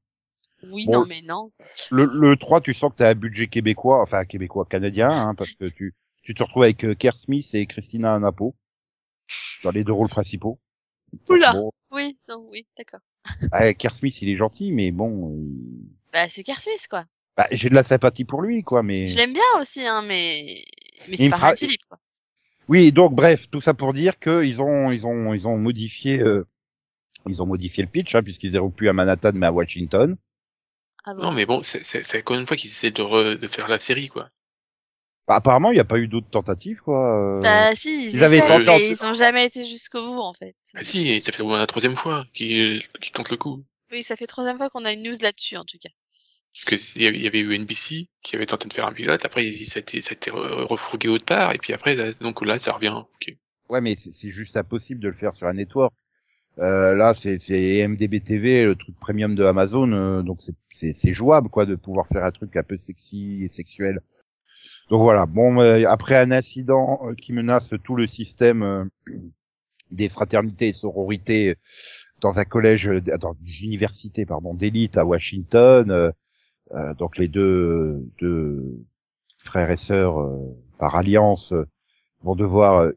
[0.73, 0.93] Oui, Bon.
[1.01, 1.53] non, mais non.
[1.93, 5.35] Le, le 3, tu sens que tu as un budget québécois, enfin québécois, canadien, hein,
[5.37, 5.95] parce que tu,
[6.29, 8.55] tu te retrouves avec euh, Kerr Smith et Christina Anapo
[9.65, 10.61] dans les deux rôles principaux.
[11.31, 11.53] Oula.
[11.55, 13.01] Bon, Oui, non, oui, d'accord.
[13.53, 17.07] ah, Kerr Smith, il est gentil, mais bon, il- Bah, c'est Kerr Smith, quoi.
[17.35, 19.07] bah, j'ai de la sympathie pour lui, quoi, mais...
[19.07, 20.63] Je l'aime bien aussi, hein, mais,
[21.09, 21.99] mais c'est pas Ryan Philippe, quoi.
[22.69, 26.21] Oui, donc bref, tout ça pour dire que ils ont ils ont ils ont modifié
[26.21, 26.47] euh,
[27.27, 30.19] ils ont modifié le pitch hein, puisqu'ils n'étaient plus à Manhattan mais à Washington.
[31.07, 31.23] Ah bon?
[31.23, 33.69] Non, mais bon, c'est c'est- c'est encore une fois qu'ils essaient de, re- de faire
[33.69, 34.29] la série, quoi.
[35.29, 37.15] Bah, apparemment, il n'y a pas eu d'autres tentatives quoi.
[37.17, 37.41] euh.
[37.43, 40.33] Bah, si, ils, Ils avaient essayent, tenté mais ils ont jamais été jusqu'au bout, en
[40.33, 40.57] fait.
[40.75, 43.63] Ah si, ça fait au moins la troisième fois qu'ils qu'ils tentent le coup.
[43.93, 45.91] Oui, ça fait troisième fois qu'on a une news là-dessus, en tout cas.
[46.55, 48.87] Parce que s'il y avait- il y avait eu NBC qui avait tenté de faire
[48.87, 51.73] un pilote, après ça a été, ça a été re- refourgué autre part, et puis
[51.75, 52.95] après, là, donc là, ça revient.
[52.97, 53.35] ok.
[53.69, 55.93] Ouais, mais c'est juste impossible de le faire sur un network.
[56.59, 57.39] Euh, là, c'est
[57.87, 60.41] MDB TV, le truc premium de Amazon, euh, donc
[60.73, 64.01] c'est jouable quoi de pouvoir faire un truc un peu sexy et sexuel.
[64.91, 65.27] Donc voilà.
[65.27, 68.85] Bon, euh, après un incident euh, qui menace tout le système euh,
[69.91, 71.57] des fraternités et sororités
[72.21, 72.87] dans un collège,
[73.21, 76.11] dans une université pardon d'élite à Washington, euh,
[76.75, 78.85] euh, donc les deux deux
[79.39, 81.67] frères et sœurs euh, par alliance euh,
[82.23, 82.93] vont devoir euh,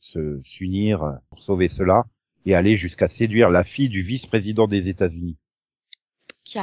[0.00, 2.04] se s'unir pour sauver cela
[2.44, 5.36] et aller jusqu'à séduire la fille du vice-président des États-Unis.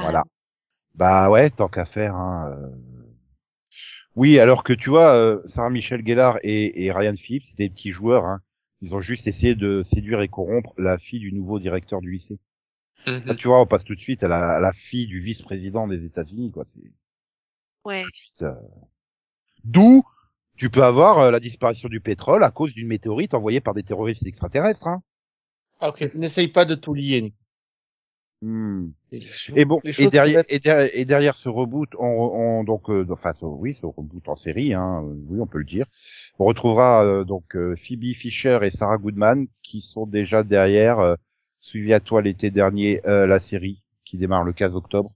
[0.03, 0.23] Voilà.
[0.95, 2.15] Bah ouais, tant qu'à faire.
[2.15, 2.69] Hein, euh.
[4.15, 7.73] Oui, alors que tu vois, euh, Sarah Michel Gellar et, et Ryan Phillips, c'était des
[7.73, 8.25] petits joueurs.
[8.25, 8.41] Hein.
[8.81, 12.37] Ils ont juste essayé de séduire et corrompre la fille du nouveau directeur du lycée.
[13.07, 13.23] Mhm.
[13.25, 15.87] Là, tu vois, on passe tout de suite à la, à la fille du vice-président
[15.87, 16.63] des États-Unis, quoi.
[16.67, 16.79] C'est
[17.85, 18.05] Ouais.
[18.41, 18.53] euh,
[19.63, 20.03] D'où
[20.55, 23.83] tu peux avoir euh, la disparition du pétrole à cause d'une météorite envoyée par des
[23.83, 24.87] terroristes extraterrestres.
[24.87, 25.01] Hein.
[25.79, 26.13] Ah, ok.
[26.13, 27.33] N'essaye pas de tout lier.
[28.45, 28.89] Hmm.
[29.11, 32.63] Et, les choses- Et bon, et derrière, et derrière, et derrière ce reboot, on, on
[32.65, 35.85] donc, euh, enfin, ce- oui, ce reboot en série, hein, oui, on peut le dire.
[36.39, 40.99] On retrouvera euh, donc euh, Phoebe Fisher et Sarah Goodman qui sont déjà derrière.
[40.99, 41.15] Euh,
[41.61, 45.11] suivi à toi l'été dernier euh, la série qui démarre le 15 octobre.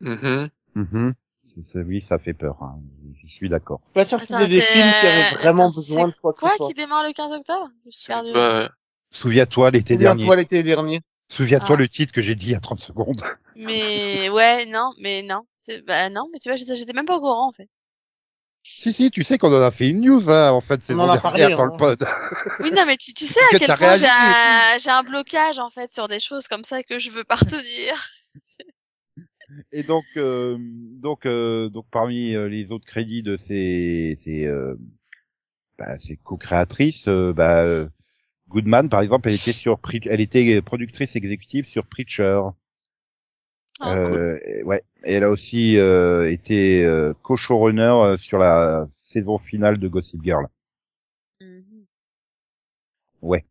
[0.00, 0.48] Mhm.
[0.76, 1.14] Mhm.
[1.44, 2.62] C'est- c'est- oui, ça fait peur.
[2.62, 2.78] Hein.
[3.20, 3.80] Je suis d'accord.
[3.94, 6.50] Pas sûr que c'était des films qui avaient vraiment Attends, besoin de quoi que Quoi
[6.50, 6.68] ce soit.
[6.68, 7.68] qui démarre le 15 octobre?
[7.86, 8.30] Je suis perdu.
[8.32, 8.70] Bah,
[9.10, 10.20] Souviens-toi l'été dernier.
[10.20, 11.00] Souviens-toi l'été dernier.
[11.28, 11.80] Souviens-toi Ah.
[11.80, 13.22] le titre que j'ai dit il y a 30 secondes.
[13.56, 15.42] Mais ouais, non, mais non.
[15.58, 17.68] C'est- Bah non, mais tu vois, j'étais même pas au courant en fait.
[18.62, 20.80] si, si, tu sais qu'on en a fait une news hein, en fait,
[21.20, 21.70] parlé, dans hein.
[21.72, 22.04] le pod.
[22.60, 25.70] Oui, non, mais tu, tu sais à quel point j'ai un, j'ai un blocage en
[25.70, 27.94] fait sur des choses comme ça que je veux pas retenir.
[29.72, 34.74] Et donc, euh, donc, euh, donc parmi euh, les autres crédits de ces, ces, euh,
[35.78, 37.88] bah, ces co-créatrices, euh, bah, euh,
[38.48, 42.40] Goodman, par exemple, elle était sur, elle était productrice exécutive sur Preacher.
[43.80, 44.82] Ah, Euh, et- ouais.
[45.04, 50.20] Et elle a aussi euh, été euh, co-showrunner euh, sur la saison finale de Gossip
[50.24, 50.46] Girl.
[51.40, 51.84] Mhm.
[53.22, 53.44] Ouais.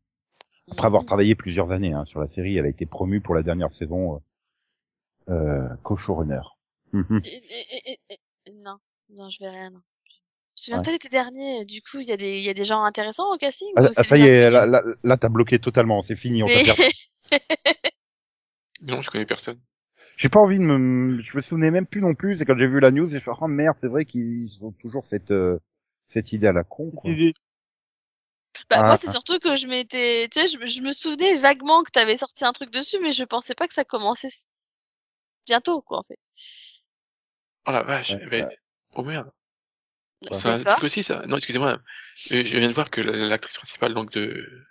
[0.69, 1.07] Après avoir Mhm.
[1.07, 4.21] travaillé plusieurs années hein, sur la série, elle a été promue pour la dernière saison
[5.29, 6.41] euh, euh, co-showrunner.
[7.23, 8.19] Et- et-
[8.53, 8.77] Non,
[9.09, 9.71] non, je vais rien.
[10.57, 10.81] Non.
[10.81, 13.33] Souviens-toi l'été dernier, du coup, il y a des, il y a des gens intéressants
[13.33, 16.01] au casting Ah, ou ah, c'est ça y est, là, là, là t'as bloqué totalement,
[16.01, 16.83] c'est fini, on t'a Mais- perdu.
[18.81, 19.59] non, je connais personne.
[20.17, 22.67] J'ai pas envie de me, je me souvenais même plus non plus, c'est quand j'ai
[22.67, 25.59] vu la news, j'ai fait, oh merde, c'est vrai qu'ils ont toujours cette, euh,
[26.07, 27.09] cette idée à la con, quoi.
[27.11, 27.33] Cette idée.
[28.69, 29.11] Bah, Ah, moi, c'est ah.
[29.11, 32.43] surtout que je m'étais, tu sais, je, me- je me souvenais vaguement que t'avais sorti
[32.45, 34.29] un truc dessus, mais je pensais pas que ça commençait
[35.45, 36.19] bientôt, quoi, en fait.
[37.67, 38.49] Oh la vache, Ouais, ben,
[38.95, 39.31] oh merde.
[40.23, 41.25] Je C'est un truc aussi, ça.
[41.27, 41.73] Non, excusez-moi.
[42.31, 44.63] Euh, Je viens de voir que la- l'actrice principale, donc, de, de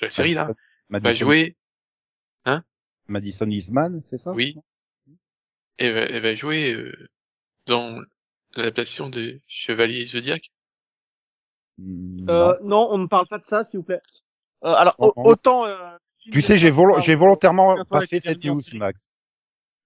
[0.00, 0.54] la série, là, va
[1.00, 1.56] Madison, jouer,
[3.08, 4.32] Madison Eastman, c'est ça?
[4.32, 4.56] oui.
[5.78, 6.92] Elle va, elle va jouer, euh,
[7.66, 8.00] dans
[8.56, 10.50] l'adaptation de Chevalier Zodiac.
[11.78, 12.88] Mm, Euh, non.
[12.90, 14.00] on ne parle pas de ça, s'il vous plaît.
[14.64, 15.64] Euh, alors, on- autant.
[15.66, 15.96] euh,
[16.30, 18.60] Tu sais, j'ai volo- j'ai volontairement passé cette news.
[18.74, 19.10] Max.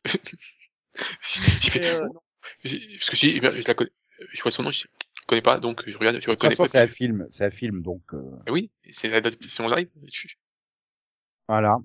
[0.05, 2.09] J'ai fait, Mais, euh,
[2.65, 3.91] j'ai- parce que j'ai, je la connais,
[4.33, 4.87] je vois son nom, je
[5.27, 6.69] connais pas, donc je regarde, je reconnais pas.
[6.69, 9.89] c'est un film, c'est un film, donc, euh, Ah oui, c'est l'adaptation live.
[10.05, 10.29] Je-
[11.49, 11.79] voilà.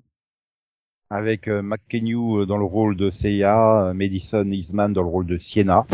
[1.10, 5.26] avec euh, McKenyu euh, dans le rôle de Seiya, euh, Madison Eastman dans le rôle
[5.26, 5.86] de Sienna.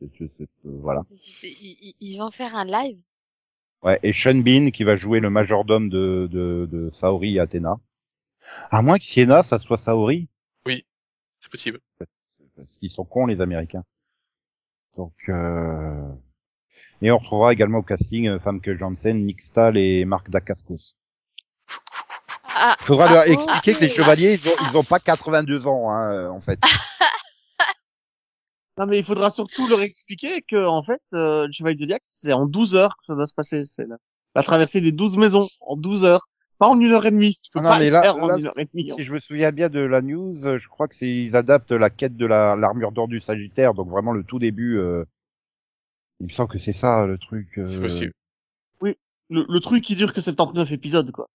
[0.00, 1.02] Je- je- je- euh, voilà.
[1.42, 2.98] Ils, vont faire un live?
[3.82, 7.76] Ouais, et Sean Bean qui va jouer le majordome de, de, de Saori et Athéna.
[8.70, 10.28] À moins que Sienna, ça soit Saori,
[10.66, 11.80] C'est possible.
[12.56, 13.84] parce qu'ils sont cons les Américains.
[14.96, 16.08] Donc, euh...
[17.04, 20.96] et on retrouvera également au casting euh, Famke Janssen, Nick Stahl et Marc Dacascos.
[22.56, 24.82] Ah, Faudra Ah, leur oh, expliquer ah, que les ah, chevaliers, ils ont, ils ont
[24.84, 26.58] pas 82 ans, hein, euh, en fait.
[28.76, 32.32] Non, mais il faudra surtout leur expliquer que, en fait, euh, le Chevalier Zodiac, c'est
[32.32, 33.64] en 12 heures que ça doit se passer.
[33.64, 33.96] C'est la,
[34.34, 36.26] la traversée des 12 maisons en 12 heures.
[36.58, 37.36] Pas en une heure et demie.
[37.40, 38.90] Tu peux Ah non, pas mais là- faire en une heure et demie.
[38.90, 38.94] hein.
[38.98, 41.70] Si je me souviens bien de la news, euh, je crois que c'est ils adaptent
[41.70, 44.76] la quête de la l'armure d'or du Sagittaire, donc vraiment le tout début.
[44.78, 45.04] euh,
[46.20, 47.58] Il me semble que c'est ça le truc.
[47.58, 48.12] euh, C'est possible.
[49.30, 51.30] Le, le truc qui dure que 79 épisodes, quoi.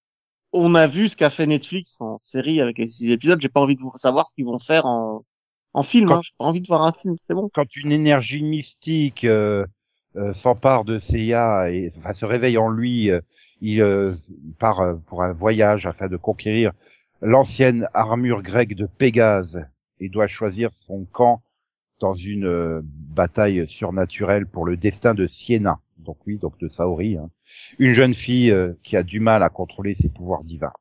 [0.54, 3.42] On a vu ce qu'a fait Netflix en série avec les 6 épisodes.
[3.42, 5.24] J'ai pas envie de vous savoir ce qu'ils vont faire en,
[5.74, 6.08] en film.
[6.08, 6.22] Quand- Hein.
[6.24, 7.16] J'ai pas envie de voir un film.
[7.20, 7.50] C'est bon.
[7.52, 9.66] Quand une énergie mystique euh,
[10.16, 13.22] euh, s'empare de Seiya et enfin se réveille en lui, euh,
[13.60, 14.14] il, euh,
[14.46, 16.72] il part euh, pour un voyage afin de conquérir
[17.22, 19.66] l'ancienne armure grecque de Pégase
[20.00, 21.42] et doit choisir son camp
[22.00, 25.80] dans une euh, bataille surnaturelle pour le destin de Sienna.
[25.98, 27.30] Donc oui, donc de Saori, hein.
[27.78, 30.74] une jeune fille euh, qui a du mal à contrôler ses pouvoirs divins.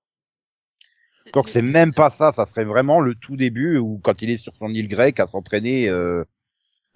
[1.35, 4.39] Donc c'est même pas ça, ça serait vraiment le tout début où quand il est
[4.39, 6.25] sur son île grecque à s'entraîner euh,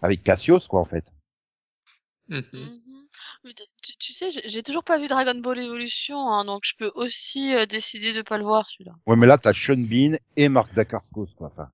[0.00, 1.04] avec Cassios quoi en fait.
[2.28, 2.42] Mais
[3.52, 6.74] t- Tu, tu sais, j'ai j'ai toujours pas vu Dragon Ball Evolution, hein, donc je
[6.78, 8.92] peux aussi euh, décider de pas le voir celui-là.
[9.06, 11.48] Ouais mais là t'as Sean Bean et Marc Dacascos quoi.
[11.52, 11.68] Enfin,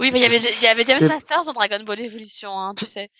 [0.00, 2.74] Oui, mais il y avait, il y avait James Masters dans Dragon Ball Evolution, hein,
[2.76, 3.10] tu sais.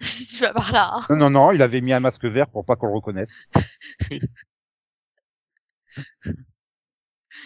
[0.00, 0.90] si tu vas par là.
[0.94, 1.06] Hein.
[1.10, 3.30] non non non, il avait mis un masque vert pour pas qu'on le reconnaisse.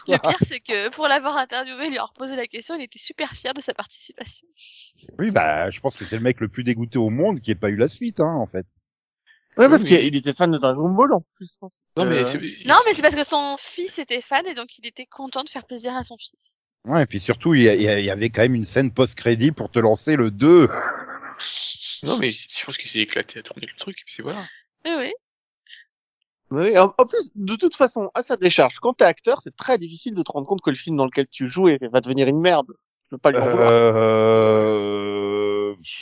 [0.08, 3.30] Le pire, c'est que pour l'avoir interviewé, lui avoir posé la question, il était super
[3.32, 4.46] fier de sa participation.
[5.18, 7.56] Oui bah je pense que c'est le mec le plus dégoûté au monde qui ait
[7.56, 8.66] pas eu la suite hein en fait.
[9.58, 9.88] Ouais, parce Oui.
[9.98, 11.58] qu'il était fan de Dragon Ball en plus.
[11.96, 14.86] Non, mais Euh, Non, mais c'est parce que son fils était fan et donc il
[14.86, 16.58] était content de faire plaisir à son fils.
[16.84, 20.16] Ouais et puis surtout il y, avait quand même une scène post-crédit pour te lancer
[20.16, 20.68] le 2.
[22.02, 24.44] Non, mais je pense qu'il s'est éclaté à tourner le truc, et puis c'est voilà.
[24.84, 25.12] Oui, oui.
[26.50, 29.78] Oui, en, en plus, de toute façon, à sa décharge, quand t'es acteur, c'est très
[29.78, 32.40] difficile de te rendre compte que le film dans lequel tu joues va devenir une
[32.40, 32.66] merde.
[33.04, 33.70] Je peux pas lui en vouloir.
[33.72, 35.02] Euh...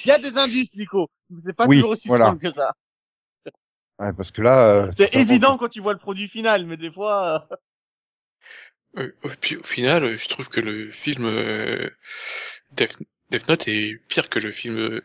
[0.05, 1.09] Il y a des indices, Nico.
[1.39, 2.27] C'est pas Oui, toujours aussi voilà.
[2.27, 2.73] simple que ça.
[4.01, 6.91] Ouais parce que là euh, C'est évident quand tu vois le produit final, mais des
[6.91, 7.57] fois, euh,
[8.99, 11.89] Euh, puis au final, euh, je trouve que le film euh,
[12.73, 12.99] Death,
[13.31, 15.01] Death Note est pire que le film euh,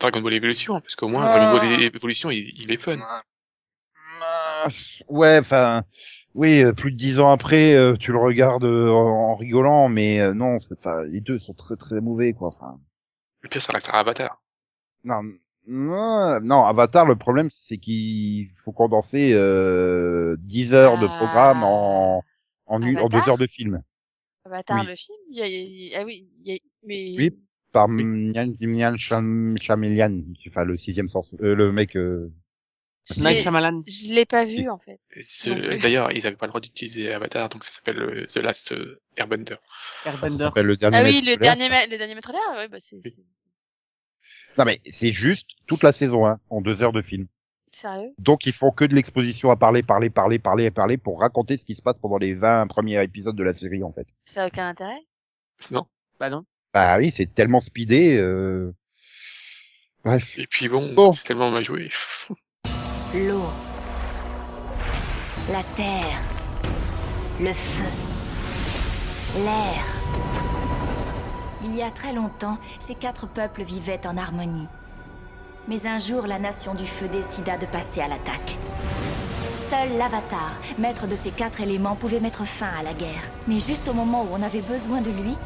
[0.00, 1.38] Dragon Ball Evolution, parce qu'au moins Ah.
[1.38, 2.98] Dragon Ball Evolution, il, il est fun.
[3.02, 4.66] Ah,
[5.08, 5.84] Ouais, enfin,
[6.34, 9.88] oui, euh, plus de dix ans après, euh, tu le regardes euh, en, en rigolant,
[9.88, 10.58] mais euh, non,
[11.08, 12.48] les deux sont très très mauvais, quoi.
[12.48, 12.80] Enfin,
[13.42, 14.42] Le pire, ça restera Avatar.
[15.04, 15.22] non,
[15.66, 21.16] non, non, Avatar, le problème, c'est qu'il faut condenser euh, 10 heures de Ah.
[21.18, 22.22] programme en
[22.66, 23.82] en, une, en Avatar deux heures de film
[24.44, 24.86] Avatar, Oui.
[24.88, 27.30] le film, il y a, il y a- ah oui, il y a, mais Oui.
[27.72, 31.96] par Mian Mian Cham- Chamelian, enfin le sixième sens, euh, le mec.
[31.96, 32.30] euh,
[33.10, 33.82] je Night l'ai- Shyamalan.
[33.86, 34.98] je l'ai pas vu en fait.
[35.10, 35.48] Plus.
[35.82, 39.00] D'ailleurs, ils avaient pas le droit d'utiliser Avatar, donc ça s'appelle euh, The Last euh,
[39.16, 39.56] Airbender.
[40.06, 40.44] Airbender.
[40.44, 40.96] s'appelle le dernier.
[40.98, 43.02] Ah oui, le dernier, le dernier maître d'air, ouais, bah c'est Oui.
[43.10, 43.22] c'est-
[44.56, 47.26] Non mais c'est juste toute la saison 1 en deux heures de film.
[47.74, 48.12] Sérieux?
[48.18, 51.64] Donc ils font que de l'exposition à parler, parler, parler, parler parler pour raconter ce
[51.64, 54.06] qui se passe pendant les 20 premiers épisodes de la série en fait.
[54.24, 55.00] Ça a aucun intérêt?
[55.70, 55.86] Non.
[56.18, 56.44] Bah non.
[56.72, 58.16] Bah oui, c'est tellement speedé.
[58.18, 58.72] Euh...
[60.04, 60.38] Bref.
[60.38, 61.12] Et puis bon, Bon.
[61.12, 61.88] c'est tellement mal joué.
[63.14, 63.48] L'eau,
[65.52, 66.20] la terre,
[67.40, 67.84] le feu,
[69.44, 69.84] l'air.
[71.62, 74.66] Il y a très longtemps, ces quatre peuples vivaient en harmonie.
[75.66, 78.56] Mais un jour, la nation du feu décida de passer à l'attaque.
[79.70, 83.22] Seul l'Avatar, maître de ces quatre éléments, pouvait mettre fin à la guerre.
[83.48, 85.36] Mais juste au moment où on avait besoin de lui,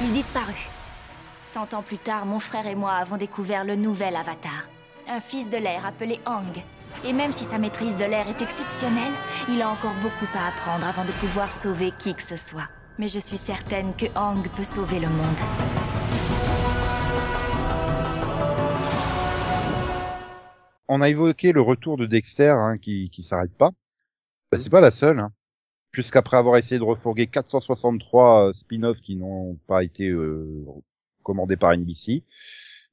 [0.00, 0.68] il disparut.
[1.42, 4.68] Cent ans plus tard, mon frère et moi avons découvert le nouvel Avatar.
[5.08, 6.62] Un fils de l'air appelé Ang.
[7.04, 9.12] Et même si sa maîtrise de l'air est exceptionnelle,
[9.48, 12.68] il a encore beaucoup à apprendre avant de pouvoir sauver qui que ce soit.
[12.98, 15.40] Mais je suis certaine que Ang peut sauver le monde.
[20.96, 23.70] On a évoqué le retour de Dexter hein, qui qui s'arrête pas.
[24.52, 25.18] Bah, c'est pas la seule.
[25.18, 25.32] Hein.
[25.90, 30.64] Puisqu'après avoir essayé de refourguer 463 euh, spin-offs qui n'ont pas été euh,
[31.24, 32.22] commandés par NBC,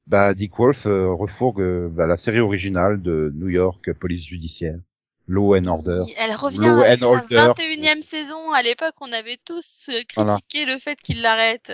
[0.08, 4.80] bah Dick Wolf euh, refourgue euh, bah, la série originale de New York Police Judiciaire.
[5.28, 6.02] Law and Order.
[6.18, 7.62] Elle revient Law avec and sa Order.
[7.62, 8.50] 21e saison.
[8.50, 10.38] À l'époque, on avait tous euh, Voilà.
[10.38, 11.72] critiqué le fait qu'il l'arrête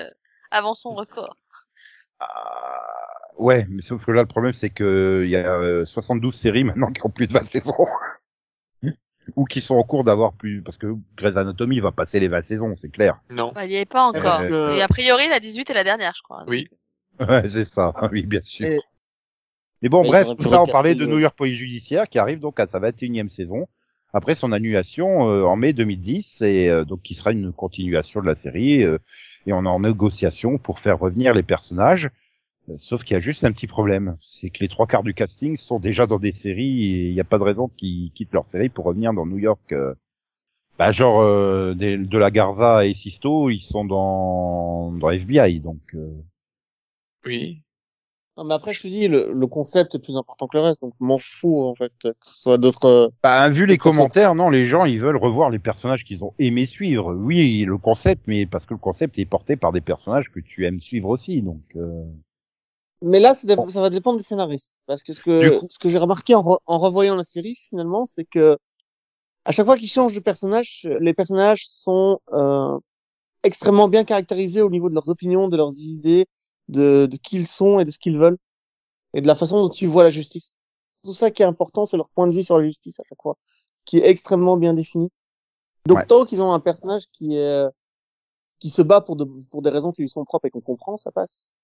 [0.50, 1.38] avant son record.
[2.20, 2.26] Ah,
[3.38, 6.64] ouais, mais sauf que là, le problème, c'est que il y a euh, 72 séries
[6.64, 7.72] maintenant qui ont plus de 20 saisons.
[9.36, 12.42] Ou qui sont en cours d'avoir plus, parce que Grey's Anatomy va passer les 20
[12.42, 13.20] saisons, c'est clair.
[13.28, 13.52] Non.
[13.54, 14.40] Bah, il y est pas encore.
[14.40, 16.44] Euh, Et a priori, la 18 est la dernière, je crois.
[16.46, 16.68] Oui.
[17.20, 18.66] Ouais, c'est ça, oui, bien sûr.
[18.68, 18.78] Et-
[19.82, 22.38] Mais bon, Mais bref, tout ça, on parlait de New York Police Judiciaire qui arrive
[22.38, 23.66] donc à sa 21e saison
[24.14, 28.26] après son annulation euh, en mai 2010 et euh, donc qui sera une continuation de
[28.26, 28.98] la série euh,
[29.46, 32.08] et on est en négociation pour faire revenir les personnages.
[32.78, 35.56] Sauf qu'il y a juste un petit problème, c'est que les trois quarts du casting
[35.56, 38.44] sont déjà dans des séries et il n'y a pas de raison qu'ils quittent leur
[38.46, 39.72] série pour revenir dans New York.
[39.72, 39.94] euh.
[40.78, 45.80] Bah, genre euh, des- de la Garza et Sisto, ils sont dans dans FBI donc.
[45.94, 46.10] euh,
[47.24, 47.62] Oui.
[48.36, 50.80] Non, mais après, je te dis, le, le concept est plus important que le reste,
[50.80, 52.84] donc m'en fous, en fait, que ce soit d'autres...
[52.86, 56.34] euh, Bah, vu les commentaires, non, les gens, ils veulent revoir les personnages qu'ils ont
[56.38, 57.14] aimé suivre.
[57.14, 60.64] Oui, le concept, mais parce que le concept est porté par des personnages que tu
[60.66, 61.62] aimes suivre aussi, donc.
[61.76, 62.04] euh,
[63.00, 64.80] Mais là, ça, ça va dépendre des scénaristes.
[64.86, 67.54] Parce que ce que, coup- ce que j'ai remarqué en, re- en revoyant la série,
[67.54, 68.58] finalement, c'est que
[69.44, 72.76] à chaque fois qu'ils changent de personnage, les personnages sont euh,
[73.44, 76.26] extrêmement bien caractérisés au niveau de leurs opinions, de leurs idées,
[76.68, 78.36] de, de qui ils sont et de ce qu'ils veulent,
[79.14, 80.56] et de la façon dont ils voient la justice.
[81.04, 83.22] Tout ça qui est important, c'est leur point de vue sur la justice à chaque
[83.22, 83.36] fois,
[83.84, 85.10] qui est extrêmement bien défini.
[85.86, 86.06] Donc Ouais.
[86.06, 87.64] tant qu'ils ont un personnage qui est
[88.58, 90.96] qui se bat pour de, pour des raisons qui lui sont propres et qu'on comprend,
[90.96, 91.56] ça passe.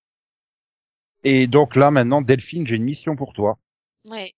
[1.25, 3.57] Et donc là, maintenant, Delphine, j'ai une mission pour toi.
[4.05, 4.31] Ouais.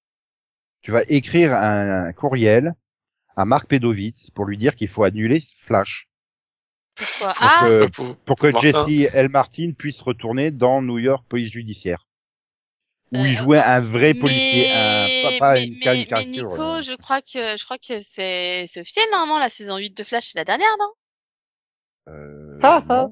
[0.81, 2.73] Tu vas écrire un, courriel
[3.35, 6.07] à Marc Pedovitz pour lui dire qu'il faut annuler Flash
[6.95, 8.87] Pourquoi pour Ah, que, Euh, pour, pour que Martin.
[8.87, 9.29] Jesse L.
[9.29, 12.07] Martin puisse retourner dans New York Police Judiciaire.
[13.13, 15.99] Où il Euh, jouait un vrai policier, mais, un papa, mais, une mais, ca- une
[15.99, 16.49] mais caricature.
[16.51, 20.03] Nico, je crois que je crois que c'est c'est officiel normalement la saison 8 de
[20.03, 20.91] Flash c'est la dernière non?
[22.09, 23.07] Euh, Ah, ah.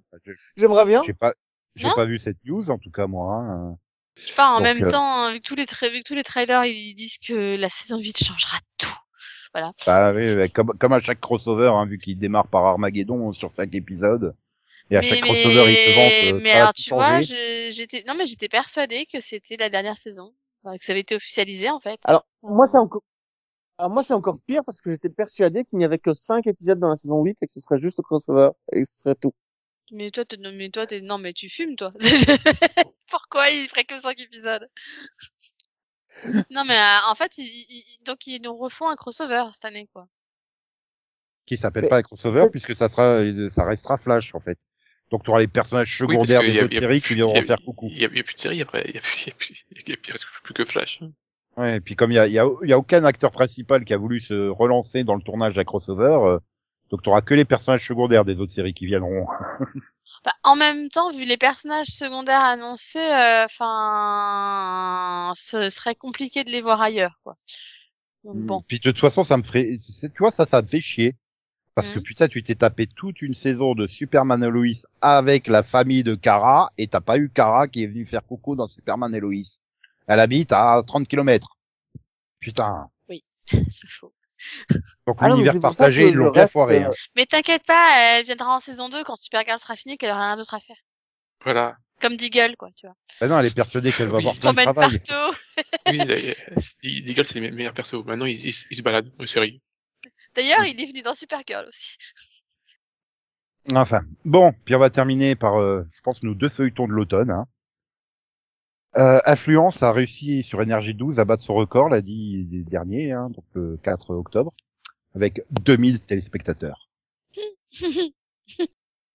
[0.58, 1.02] J'aimerais bien.
[1.06, 1.34] J'ai pas,
[1.76, 3.36] j'ai pas vu cette news en tout cas moi.
[3.36, 3.78] hein.
[4.16, 6.24] Je sais pas en Donc, même euh, temps vu que tous les tra- tous les
[6.24, 8.88] trailers ils disent que la saison 8 changera tout.
[9.54, 9.72] Voilà.
[9.86, 13.74] Bah oui, comme, comme à chaque crossover, hein, vu qu'il démarre par Armageddon sur cinq
[13.74, 14.36] épisodes,
[14.92, 16.34] et à mais chaque crossover il se vante.
[16.36, 20.34] euh, mais alors tu vois, j'étais non mais j'étais persuadée que c'était la dernière saison,
[20.64, 22.00] Enfin, que ça avait été officialisé en fait.
[22.06, 23.02] Alors, Moi, c'est encore,
[23.78, 26.80] alors moi, c'est encore pire parce que j'étais persuadé qu'il n'y avait que 5 épisodes
[26.80, 29.34] dans la saison 8 et que ce serait juste le crossover et ce serait tout.
[29.91, 31.93] Mais toi, t'es- non, mais toi, t'es, non, mais tu fumes, toi.
[33.10, 34.67] Pourquoi il ferait que 5 épisodes?
[36.50, 39.88] non, mais, euh, en fait, ils, ils- donc, ils nous refont un crossover cette année,
[39.93, 40.08] quoi.
[41.45, 43.21] Qui s'appelle Mais pas un crossover c'est- puisque ça sera,
[43.52, 44.58] ça restera Flash en fait.
[45.12, 47.39] Donc tu auras les personnages secondaires des y a- autres y a- séries qui viendront
[47.43, 47.88] faire coucou.
[47.91, 48.84] Il y a, il y a plus de série après.
[48.88, 49.98] Il y a, plus- il y a, plus- il y a
[50.41, 51.02] plus que Flash.
[51.58, 53.32] Ouais, et puis comme il y a, il y, a, il y a aucun acteur
[53.32, 56.39] principal qui a voulu se relancer dans le tournage d'un crossover, euh,
[56.91, 59.28] donc tu auras que les personnages secondaires des autres séries qui viendront.
[60.24, 66.52] Bah, en même temps, vu les personnages secondaires annoncés, euh, enfin, ce serait compliqué de
[66.52, 67.38] les voir ailleurs, quoi.
[68.24, 68.63] Donc, bon.
[68.67, 71.15] Puis de toute façon, ça me ferait, tu vois, ça, ça me fait chier.
[71.76, 72.04] Parce que Mhm.
[72.04, 76.15] putain, tu t'es tapé toute une saison de Superman et Lois avec la famille de
[76.15, 79.60] Kara et t'as pas eu Kara qui est venu faire coucou dans Superman et Lois.
[80.08, 81.58] Elle habite à 30 kilomètres.
[82.39, 82.89] Putain.
[83.45, 84.13] c'est faux.
[85.08, 86.84] Donc Ah l'univers partagé, ils l'ont bien foiré.
[86.84, 86.93] euh, hein.
[87.15, 90.36] Mais t'inquiète pas, elle viendra en saison 2 quand Supergirl sera finie, qu'elle aura rien
[90.36, 90.78] d'autre à faire.
[91.43, 91.78] Voilà.
[92.02, 92.95] Comme Deagle, quoi, tu vois.
[93.21, 95.00] Bah non, elle est persuadée qu'elle va avoir plein de travail.
[95.00, 95.38] partout.
[95.88, 98.04] Oui, Deagle, c'est les me- meilleurs persos.
[98.06, 99.62] Maintenant, ils, ils, ils se baladent aux séries.
[100.36, 101.95] D'ailleurs, il est venu dans Supergirl aussi.
[103.73, 107.31] Enfin, bon, puis on va terminer par, euh, je pense, nos deux feuilletons de l'automne.
[107.31, 107.46] Hein.
[108.98, 113.29] Euh, Influence a réussi sur Énergie 12 à battre son record, l'a dit dernier, hein,
[113.29, 114.54] donc le 4 octobre,
[115.13, 116.89] avec 2000 téléspectateurs.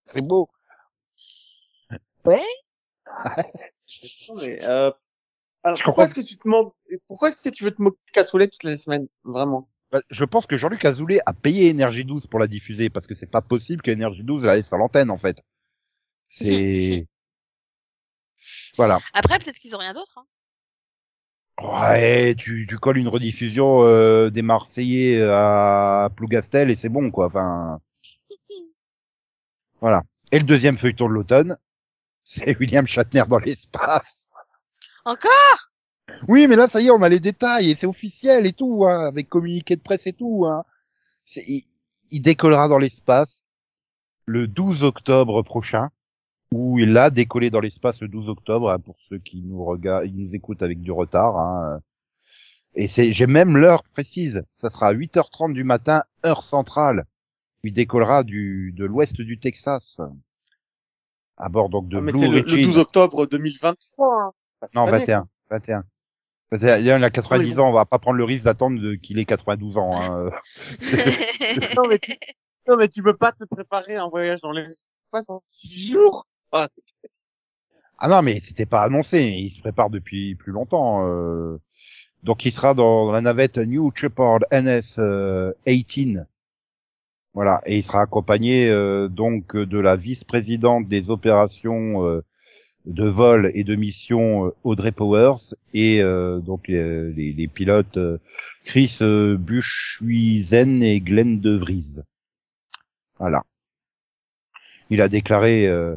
[0.05, 0.49] C'est beau.
[4.29, 4.91] Non, mais, euh,
[5.63, 6.71] alors, Je pourquoi est-ce que tu te demandes,
[7.07, 9.07] pourquoi est-ce que tu veux te moquer de Cassoulet toutes les semaines?
[9.23, 9.67] Vraiment?
[9.91, 13.15] Bah, Je pense que Jean-Luc Azoulay a payé Énergie 12 pour la diffuser, parce que
[13.15, 15.43] c'est pas possible qu'Énergie 12 la laisse à l'antenne, en fait.
[16.29, 17.07] C'est...
[18.77, 18.99] voilà.
[19.13, 20.17] Après, peut-être qu'ils ont rien d'autre.
[20.17, 20.25] Hein.
[21.61, 27.27] Ouais, tu, tu colles une rediffusion euh, des Marseillais à Plougastel et c'est bon, quoi.
[27.27, 27.79] Enfin,
[29.81, 30.03] voilà.
[30.31, 31.57] Et le deuxième feuilleton de l'automne,
[32.23, 34.29] c'est William Shatner dans l'espace.
[35.05, 35.71] Encore?
[36.27, 38.85] Oui, mais là, ça y est, on a les détails et c'est officiel et tout,
[38.85, 40.45] hein, avec communiqué de presse et tout.
[40.45, 40.63] Hein.
[42.11, 43.43] Il décollera dans l'espace
[44.25, 45.89] le 12 octobre prochain,
[46.53, 50.05] où il a décollé dans l'espace le 12 octobre, hein, pour ceux qui nous regardent,
[50.05, 51.37] ils nous écoutent avec du retard.
[51.37, 51.79] Hein.
[52.75, 54.43] Et c'est, j'ai même l'heure précise.
[54.53, 57.05] Ça sera à 8h30 du matin, heure centrale.
[57.63, 60.01] Il décollera du, de l'ouest du Texas.
[61.37, 62.63] À bord donc de Ah, mais Blue c'est le, le Origin.
[62.63, 64.23] 12 octobre 2023.
[64.23, 64.31] Hein.
[64.63, 65.27] Cette Non, année, 21.
[65.49, 65.83] 21.
[66.51, 66.77] 21.
[66.79, 67.63] Il a 90 Oui, bon.
[67.63, 69.91] ans, on va pas prendre le risque d'attendre qu'il ait 92 ans.
[69.99, 70.29] Hein.
[71.75, 72.13] Non, mais tu,
[72.67, 76.25] non, mais tu peux pas te préparer à un voyage dans l'espace en six jours?
[76.51, 76.67] Ah,
[77.97, 79.23] Ah non, mais c'était pas annoncé.
[79.23, 81.05] Il se prépare depuis plus longtemps.
[81.07, 81.57] euh.
[82.23, 86.19] Donc il sera dans la navette New Shepard NS euh, 18.
[87.33, 92.21] Voilà, et il sera accompagné euh, donc de la vice-présidente des opérations euh,
[92.85, 97.99] de vol et de mission euh, Audrey Powers et euh, donc les, les- les pilotes
[98.65, 101.99] Chris Buchhuizen et Glenn De Vries.
[103.19, 103.45] Voilà.
[104.91, 105.95] Il a déclaré euh,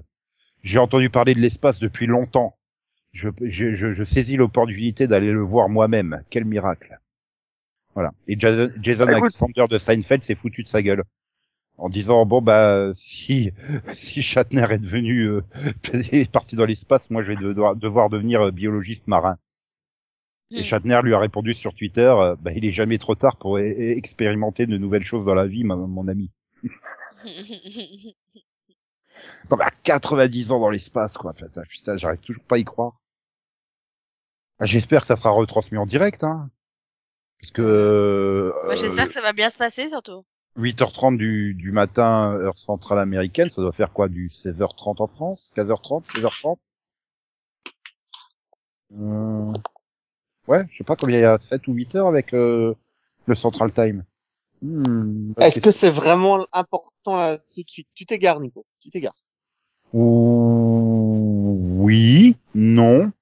[0.64, 2.56] j'ai entendu parler de l'espace depuis longtemps.
[3.12, 6.22] Je, je, je, je saisis l'opportunité d'aller le voir moi-même.
[6.30, 6.98] Quel miracle.
[7.94, 8.10] Voilà.
[8.26, 9.22] Et Jason, Jason Écoute.
[9.22, 11.04] Alexander de Seinfeld s'est foutu de sa gueule.
[11.76, 13.50] En disant, bon, bah, si,
[13.92, 15.42] si Shatner est devenu, euh,
[15.92, 19.38] est parti dans l'espace, moi, je vais devoir, devoir devenir euh, biologiste marin.
[20.50, 20.64] Et Hmm.
[20.64, 23.62] Shatner lui a répondu sur Twitter, euh, bah, il est jamais trop tard pour e-
[23.62, 26.30] e- expérimenter de nouvelles choses dans la vie, ma- mon ami.
[29.50, 31.32] Non, mais à 90 ans dans l'espace, quoi.
[31.32, 33.00] Putain, putain, j'arrive toujours pas à y croire.
[34.58, 36.50] Ah, J'espère que ça sera retransmis en direct, hein.
[37.40, 40.24] Parce que euh, Moi, j'espère que ça va bien se passer, surtout.
[40.56, 45.50] 8h30 du, du matin, heure centrale américaine, ça doit faire quoi Du 16h30 en France?
[45.56, 46.56] 15h30 16h30
[48.96, 49.52] euh...
[50.46, 52.74] Ouais, je sais pas combien il y a 7 ou 8 heures avec euh,
[53.26, 54.04] le Central Time.
[54.62, 58.64] Hmm, Est-ce que c'est vraiment important là tout de suite Tu t'égares, Nico.
[58.80, 59.14] Tu t'égares.
[59.92, 63.12] Ouh, Oui, non.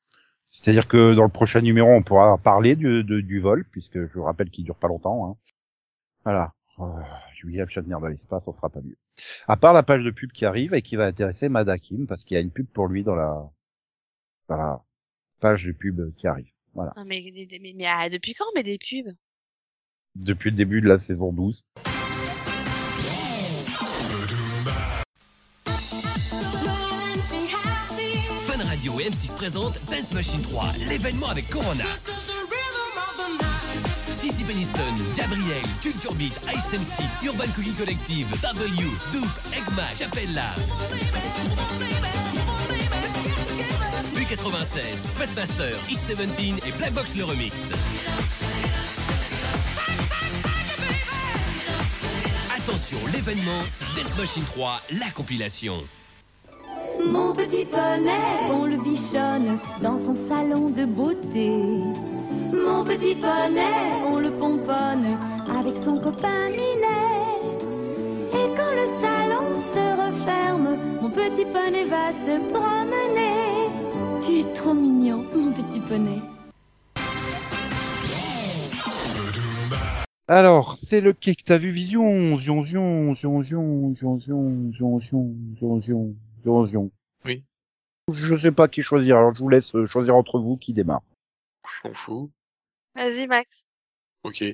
[0.50, 4.12] C'est-à-dire que dans le prochain numéro, on pourra parler du, de- du vol, puisque je
[4.14, 5.26] vous rappelle qu'il dure pas longtemps.
[5.30, 5.36] Hein.
[6.24, 6.52] Voilà.
[6.78, 6.84] Euh,
[7.44, 8.96] William Shatner dans l'espace, on fera pas mieux.
[9.48, 12.36] À part la page de pub qui arrive et qui va intéresser Madakim, parce qu'il
[12.36, 13.50] y a une pub pour lui dans la,
[14.48, 14.84] dans la
[15.40, 16.46] page de pub qui arrive.
[16.74, 16.92] Voilà.
[16.96, 19.12] Non, mais, mais, mais, ah, depuis quand on met des pubs
[20.14, 21.64] Depuis le début de la saison 12.
[28.46, 31.84] Fun Radio et M6 présentent Dance Machine 3, l'événement avec Corona.
[34.06, 34.80] Sissy Peniston,
[35.16, 40.54] Gabriel, Culture Beat, Ice MC, Urban Cookie Collective, W, Dupe, Egma, Capella.
[44.14, 47.54] U96, Questmaster, East 17 et Black Box le remix.
[52.64, 55.78] Attention, l'événement, c'est Dance Machine 3, la compilation.
[57.04, 61.48] Mon petit poney, on le bichonne dans son salon de beauté.
[62.52, 65.18] Mon petit poney, on le pomponne
[65.50, 67.40] avec son copain Minet.
[68.32, 73.70] Et quand le salon se referme, mon petit poney va se promener.
[74.24, 76.22] Tu es trop mignon, mon petit poney.
[80.28, 81.44] Alors, c'est le kick.
[81.44, 85.00] T'as vu Vision Zion, zion, zion, zion, zion, zion, zion, zion,
[85.58, 86.90] zion, zion, zion, zion.
[87.24, 87.44] Oui.
[88.12, 91.02] Je sais pas qui choisir, alors je vous laisse euh, choisir entre vous qui démarre.
[91.82, 92.30] Je m'en fous.
[92.94, 93.68] Vas-y, Max.
[94.22, 94.44] Ok.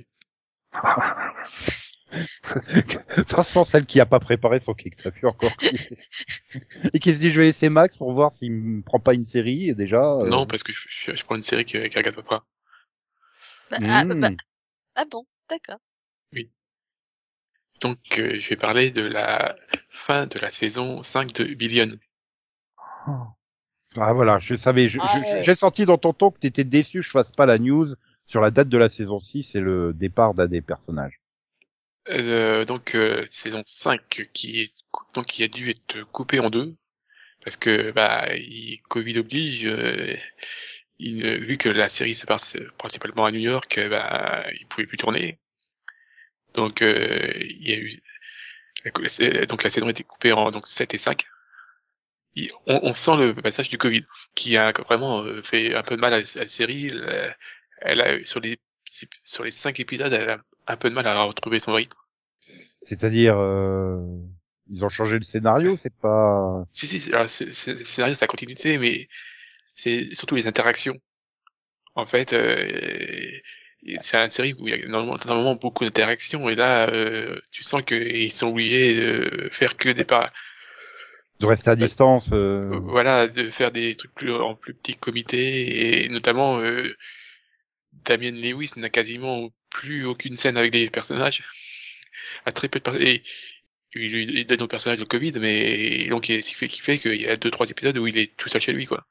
[2.11, 5.51] De toute façon, celle qui a pas préparé son kick, t'as vu encore
[6.95, 9.27] Et qui se dit je vais laisser Max pour voir s'il me prend pas une
[9.27, 10.15] série, et déjà...
[10.15, 12.47] euh, Non, parce que je, je, je prends une série qui, qui regarde pas.
[13.71, 14.21] Bah, ah, hmm.
[14.21, 14.31] bah,
[14.95, 15.81] ah bon, d'accord.
[17.81, 19.55] Donc, euh, je vais parler de la
[19.89, 21.91] fin de la saison 5 de Billion.
[23.97, 25.45] Ah voilà, je savais, Ah ouais.
[25.45, 27.87] j'ai senti dans ton ton que t'étais déçu que je fasse pas la news
[28.27, 31.21] sur la date de la saison 6 et le départ d'un des personnages.
[32.11, 34.73] Euh, donc, euh, saison 5 qui est
[35.15, 36.77] donc qui a dû être coupée en deux
[37.45, 39.67] parce que bah il, Covid oblige.
[39.67, 40.17] euh,
[40.99, 44.67] il, euh, vu que la série se passe principalement à New York, euh, bah il
[44.67, 45.39] pouvait plus tourner.
[46.55, 48.01] Donc euh, il y a eu
[48.85, 51.25] la- donc la saison a été coupée en donc 7 et 5.
[52.35, 55.97] Il- on, on sent le passage du Covid qui a vraiment euh, fait un peu
[55.97, 56.87] de mal à, la- à la série.
[56.89, 57.37] Elle,
[57.81, 58.59] elle a sur les
[59.25, 60.37] sur les cinq épisodes, elle a
[60.67, 61.97] un peu de mal à retrouver son rythme.
[62.85, 64.01] C'est-à-dire, euh,
[64.71, 66.65] ils ont changé le scénario, c'est pas...
[66.73, 69.09] Si, si, le scénario, c'est la continuité, mais
[69.79, 70.99] c'est surtout les interactions.
[71.95, 73.41] En fait, euh,
[74.01, 77.83] c'est une série où il y a normalement, beaucoup d'interactions, et là, euh, tu sens
[77.83, 80.33] qu'ils sont obligés de faire que des pas,
[81.41, 82.29] De rester à distance.
[82.33, 86.97] euh, voilà, de faire des trucs plus en plus petits comités, et notamment euh,
[88.05, 91.45] Damien Lewis n'a quasiment plus aucune scène avec des personnages.
[92.47, 93.23] A très peu de per- et
[93.95, 97.21] il, il donne au personnage le Covid, mais donc ce qui fait, qui fait qu'il
[97.21, 99.07] y a deux trois épisodes où il est tout seul chez lui, quoi.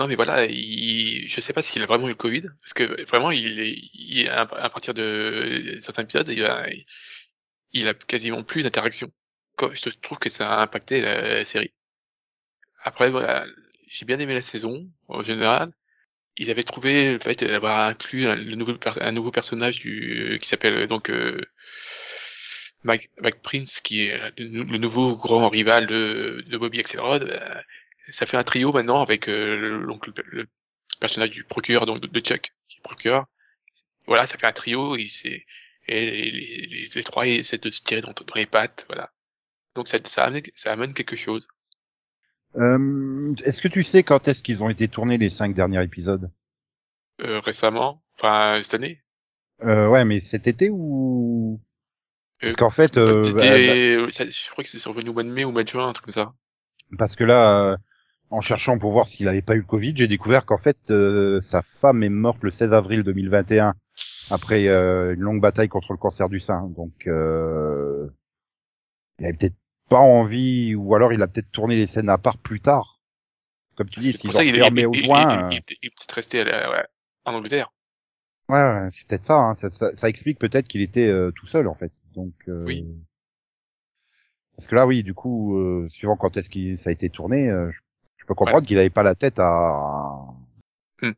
[0.00, 3.04] Non, mais voilà, il, je sais pas s'il a vraiment eu le Covid, parce que
[3.04, 6.66] vraiment, il est, il, à partir de certains épisodes, il a,
[7.72, 9.12] il a quasiment plus d'interaction.
[9.60, 11.74] Je trouve que ça a impacté la, série.
[12.82, 13.44] Après, voilà,
[13.88, 15.70] j'ai bien aimé la saison, en général.
[16.38, 18.36] Ils avaient trouvé le fait d'avoir inclus un,
[19.12, 21.38] nouveau, personnage du, qui s'appelle donc euh,
[22.84, 27.24] Mike, Mike Prince, qui est le, nouveau grand rival de, de Bobby Axelrod.
[27.24, 27.60] Euh,
[28.12, 30.46] ça fait un trio maintenant avec euh, le, donc le, le
[31.00, 33.26] personnage du procureur donc, de, de Chuck, qui est procureur.
[34.06, 34.96] Voilà, ça fait un trio.
[34.96, 35.46] Et, c'est-
[35.88, 38.84] et les, les, les trois essaient de se tirer dans, dans les pattes.
[38.88, 39.12] Voilà.
[39.76, 41.48] Donc ça, ça, amène, ça amène quelque chose.
[42.56, 46.30] Euh, est-ce que tu sais quand est-ce qu'ils ont été tournés les cinq derniers épisodes?
[47.22, 49.02] Euh, récemment, enfin cette année.
[49.62, 51.60] euh, Ouais, mais cet été ou?
[52.42, 55.30] Parce Euh, qu'en fait, euh, bah, ça- je crois que c'est survenu au mois de
[55.30, 56.34] mai ou au mois de juin, un truc comme ça.
[56.98, 57.76] parce que là, euh,
[58.30, 61.40] en cherchant pour voir s'il avait pas eu le Covid, j'ai découvert qu'en fait, euh,
[61.40, 63.74] sa femme est morte le 16 avril 2021
[64.30, 66.68] après euh, une longue bataille contre le cancer du sein.
[66.76, 68.08] Donc, euh,
[69.18, 69.56] il avait peut-être
[69.88, 73.00] pas envie, ou alors il a peut-être tourné les scènes à part plus tard.
[73.76, 75.48] Comme tu dis, qu'il est, au il- juin.
[75.50, 76.84] il- il- il est peut-être resté la- ouais,
[77.24, 77.72] en Angleterre.
[78.48, 79.54] Ouais, ouais, c'est peut-être ça, hein.
[79.54, 79.96] ça, ça.
[79.96, 81.92] ça explique peut-être qu'il était euh, tout seul en fait.
[82.14, 82.34] Donc.
[82.48, 82.86] euh, Oui.
[84.56, 87.48] Parce que là, oui, du coup, euh, suivant quand est-ce qu'il ça a été tourné,
[87.48, 87.78] euh, je,
[88.20, 90.26] je peux comprendre qu'il avait pas la tête à.
[91.02, 91.12] Hmm.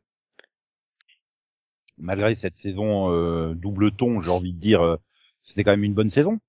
[1.97, 4.97] Malgré cette saison euh, double ton, j'ai envie de dire, euh,
[5.43, 6.39] c'était quand même une bonne saison.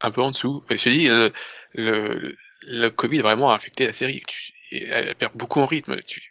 [0.00, 0.62] Un peu en dessous.
[0.68, 1.30] Je te dis, euh,
[1.72, 2.36] le, le,
[2.66, 4.20] le Covid a vraiment affecté la série.
[4.26, 6.02] Tu, et elle perd beaucoup en rythme.
[6.02, 6.22] Tu,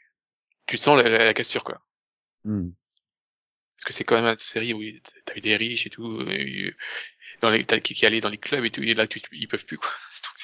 [0.68, 1.82] tu sens la, la, la cassure, quoi.
[2.44, 2.72] Hmm.
[3.78, 4.82] Parce que c'est quand même une série où
[5.26, 6.76] t'avais des riches et tout, euh,
[7.42, 9.48] dans les, t'as qui, qui allaient dans les clubs et tout, et là, tu, ils
[9.48, 9.90] peuvent plus, quoi.
[10.24, 10.38] Donc,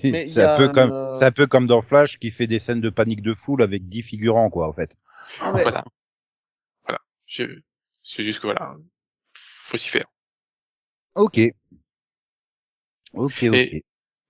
[0.00, 2.58] c'est- un peu un, comme, euh, c'est un peu comme dans Flash qui fait des
[2.58, 4.96] scènes de panique de foule avec 10 figurants, quoi, en fait.
[5.40, 5.84] Ah, mais- Voilà.
[6.86, 7.00] Voilà.
[7.26, 7.44] Je,
[8.02, 8.76] c'est juste que voilà.
[9.34, 10.06] Faut s'y faire.
[11.14, 11.38] Ok.
[13.12, 13.54] Ok, ok.
[13.56, 13.84] Et-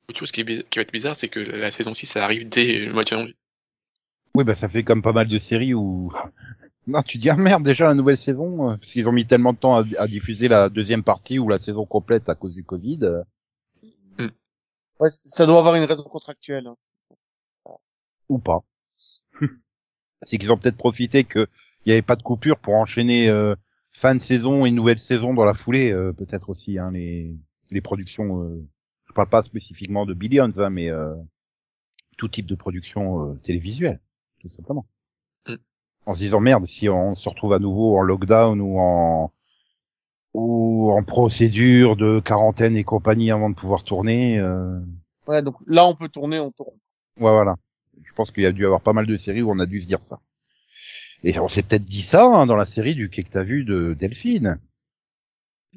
[0.08, 2.46] Autre chose qui, est, qui va être bizarre, c'est que la saison 6, ça arrive
[2.50, 3.34] dès le mois de janvier.
[4.34, 6.12] Oui, bah ça fait comme pas mal de séries où...
[6.86, 9.54] Non, tu dis, ah merde, déjà la nouvelle saison, euh, parce qu'ils ont mis tellement
[9.54, 12.62] de temps à, à diffuser la deuxième partie ou la saison complète à cause du
[12.62, 12.98] Covid.
[15.04, 16.66] Ouais, ça doit avoir une raison contractuelle.
[16.66, 16.76] hein.
[18.30, 18.64] ou pas.
[20.22, 21.46] C'est qu'ils ont peut-être profité qu'il
[21.84, 23.54] n'y avait pas de coupure pour enchaîner euh,
[23.92, 27.36] fin de saison et nouvelle saison dans la foulée, euh, peut-être aussi, hein, les,
[27.70, 28.44] les productions...
[28.44, 28.66] Euh,
[29.04, 31.14] je parle pas spécifiquement de Billions, hein, mais euh,
[32.16, 34.00] tout type de production euh, télévisuelle,
[34.40, 34.86] tout simplement.
[35.46, 35.56] Mm.
[36.06, 39.34] En se disant, merde, si on se retrouve à nouveau en lockdown ou en
[40.34, 44.38] ou en procédure de quarantaine et compagnie avant de pouvoir tourner.
[44.38, 44.80] Euh...
[45.26, 46.76] Ouais, donc là, on peut tourner, on tourne.
[47.18, 47.54] Ouais, voilà.
[48.02, 49.66] Je pense qu'il y a dû y avoir pas mal de séries où on a
[49.66, 50.20] dû se dire ça.
[51.22, 53.64] Et on s'est peut-être dit ça hein, dans la série du quai que t'as vu
[53.64, 54.60] de Delphine.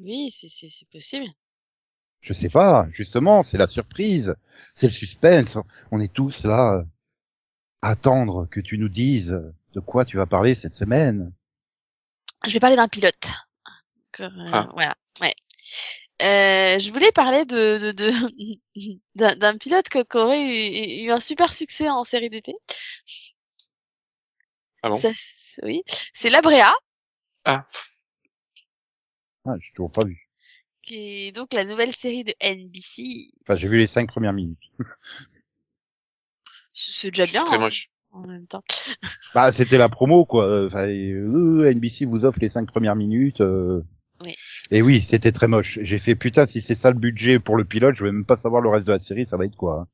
[0.00, 1.26] Oui, c'est c'est c'est possible.
[2.20, 4.34] Je sais pas, justement, c'est la surprise,
[4.74, 5.56] c'est le suspense.
[5.90, 6.84] On est tous là
[7.80, 9.40] à attendre que tu nous dises
[9.72, 11.32] de quoi tu vas parler cette semaine.
[12.46, 13.30] Je vais parler d'un pilote.
[14.20, 14.68] Euh, Ah.
[14.72, 14.96] Voilà.
[15.20, 15.34] Ouais.
[16.22, 18.12] Euh, je voulais parler de de de-
[19.14, 22.54] d'un d'un pilote qui aurait eu, eu un super succès en série d'été.
[24.82, 24.98] Ah bon?
[24.98, 25.10] Ça,
[25.62, 26.72] oui, c'est La Brea,
[27.44, 27.66] Ah,
[29.44, 30.28] Ah, j'ai toujours pas vu.
[30.82, 30.96] qui
[31.28, 33.30] est donc la nouvelle série de NBC.
[33.42, 34.58] Enfin, j'ai vu les cinq premières minutes.
[36.72, 37.90] C'est déjà bien c'est très hein, moche.
[38.12, 38.62] en même temps.
[39.34, 40.66] Bah, c'était la promo, quoi.
[40.66, 43.40] Enfin, euh, NBC vous offre les cinq premières minutes.
[43.40, 43.82] euh.
[44.24, 44.34] Oui.
[44.70, 45.78] Et oui, c'était très moche.
[45.82, 48.36] J'ai fait putain, si c'est ça le budget pour le pilote, je vais même pas
[48.36, 49.80] savoir le reste de la série, ça va être quoi.
[49.82, 49.88] hein.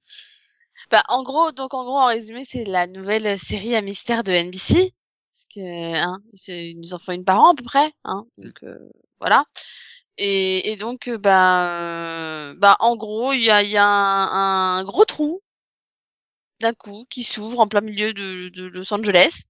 [0.90, 4.32] Bah, en gros, donc en gros, en résumé, c'est la nouvelle série à mystère de
[4.32, 4.92] NBC.
[5.30, 8.24] Parce que, hein, c'est- ils nous en font une par an à peu près, hein.
[8.38, 8.78] Donc euh,
[9.18, 9.44] voilà.
[10.18, 13.84] Et, et donc, euh, bah, euh, bah, en gros, il y a, il y a
[13.84, 15.40] un, un gros trou
[16.60, 19.44] d'un coup qui s'ouvre en plein milieu de, de Los Angeles.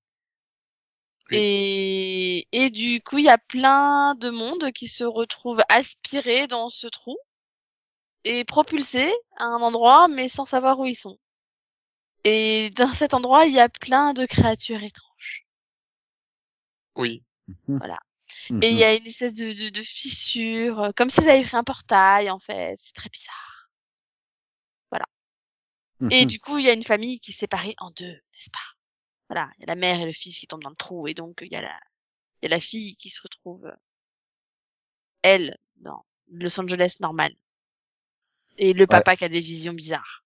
[1.30, 1.36] Oui.
[1.38, 6.68] Et, et du coup, il y a plein de monde qui se retrouve aspiré dans
[6.68, 7.16] ce trou
[8.24, 11.18] et propulsé à un endroit, mais sans savoir où ils sont.
[12.24, 15.46] Et dans cet endroit, il y a plein de créatures étranges.
[16.96, 17.22] Oui.
[18.62, 21.42] Et il y a une espèce de, de, de fissure, euh, comme si ça avait
[21.42, 22.74] pris un portail, en fait.
[22.76, 23.54] C'est très bizarre.
[26.00, 26.12] Mhm.
[26.12, 28.73] Et du coup, il y a une famille qui est séparée en deux, n'est-ce pas?
[29.28, 31.14] Voilà, il y a la mère et le fils qui tombent dans le trou, et
[31.14, 31.78] donc il y a la,
[32.42, 33.76] Il y a la fille qui se retrouve, euh,
[35.22, 37.32] elle, dans Los Angeles normal.
[38.58, 40.24] Et le papa qui a des visions bizarres.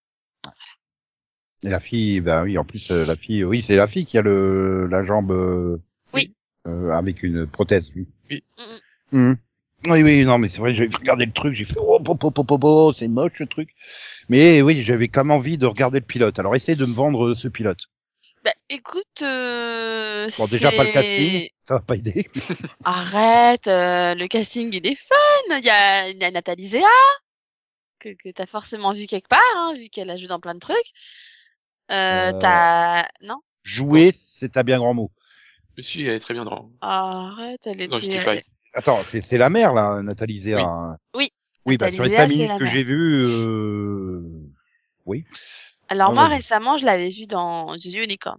[1.62, 4.16] Et la fille, bah oui, en plus euh, la fille, oui, c'est la fille qui
[4.18, 5.32] a le la jambe.
[5.32, 5.78] euh,
[6.14, 6.34] Oui.
[6.66, 7.90] euh, avec une prothèse.
[7.96, 8.06] Oui.
[8.30, 8.44] Oui.
[8.58, 8.62] Mm,
[9.10, 9.36] Mhm.
[9.86, 12.30] Oui, oui, non, mais c'est vrai, j'ai regardé le truc, j'ai fait oh, po, po,
[12.32, 13.70] po, po, po, c'est moche le truc.
[14.28, 16.38] Mais oui, j'avais quand même envie de regarder le pilote.
[16.38, 17.86] Alors essaye de me vendre ce pilote.
[18.44, 22.28] Bah, écoute, euh, Bon, déjà pas le casting, ça va pas aider.
[22.84, 25.56] Arrête, euh, le casting il est fun.
[25.58, 26.86] Il y a, il y a Nathalie Zéa
[27.98, 30.60] que que t'as forcément vu quelque part, hein, vu qu'elle a joué dans plein de
[30.60, 30.76] trucs.
[31.90, 32.38] Euh, Euh.
[32.38, 33.40] t'as non?
[33.64, 35.10] Jouer, c'est un bien grand mot.
[35.76, 38.10] Monsieur, elle est très bien dans, Arrête, elle dans était.
[38.20, 38.40] Justify.
[38.74, 40.58] Attends, c'est c'est la mère là, Nathalie Zéa.
[40.58, 40.62] Oui.
[40.64, 40.96] hein.
[41.14, 41.30] Oui.
[41.66, 44.22] Oui, bah sur les Zéa, cinq c'est minutes la que j'ai vues, euh...
[45.06, 45.24] oui.
[45.88, 48.38] Alors Non, moi récemment, je l'avais vu dans vu Unicorn.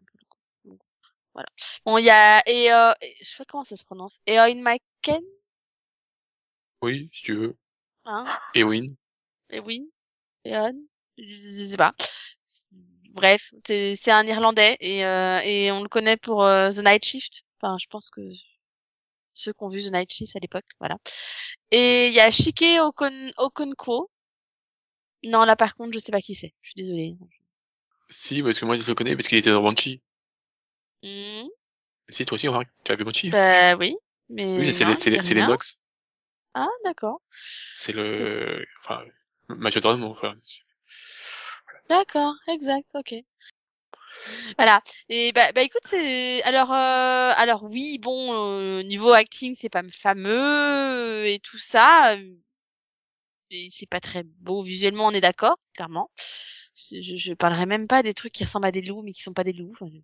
[1.33, 1.49] Voilà.
[1.85, 4.19] Bon, il y a et euh, je sais pas comment ça se prononce.
[4.27, 5.21] Eoin McKen,
[6.81, 7.57] Oui, si tu veux.
[8.05, 8.25] hein?
[8.53, 8.95] Et Win.
[9.51, 9.85] Eowyn,
[10.45, 10.73] Eon,
[11.17, 11.93] je, sais pas.
[13.13, 17.05] Bref, c'est c'est un Irlandais et euh, et on le connaît pour euh, The Night
[17.05, 17.43] Shift.
[17.61, 18.21] Enfin, je pense que
[19.33, 20.97] ceux qui ont vu The Night Shift à l'époque, voilà.
[21.71, 24.11] Et il y a Shike Okon Okonkwo.
[25.23, 26.53] Non, là par contre, je sais pas qui c'est.
[26.61, 27.15] Je suis désolée.
[28.09, 30.01] Si, parce que moi, je le connais parce qu'il était dans Banshee.
[31.03, 31.47] Hmm,
[32.09, 33.29] Si, toi aussi, on tu as vu Banshee?
[33.29, 33.95] bah oui,
[34.29, 35.41] mais oui, c'est les, c'est les.
[35.41, 35.79] Nox.
[36.55, 37.21] Ah, d'accord.
[37.75, 39.03] C'est le, enfin,
[39.47, 40.35] Majordome, enfin,
[41.87, 43.15] D'accord, exact, ok.
[44.57, 44.81] Voilà.
[45.07, 49.83] Et bah, bah écoute, c'est alors euh, alors oui, bon euh, niveau acting, c'est pas
[49.91, 52.17] fameux et tout ça.
[53.51, 56.11] Et c'est pas très beau visuellement, on est d'accord, clairement.
[56.91, 59.21] Je, je, je parlerai même pas des trucs qui ressemblent à des loups mais qui
[59.21, 59.71] sont pas des loups.
[59.73, 59.99] Enfin, je-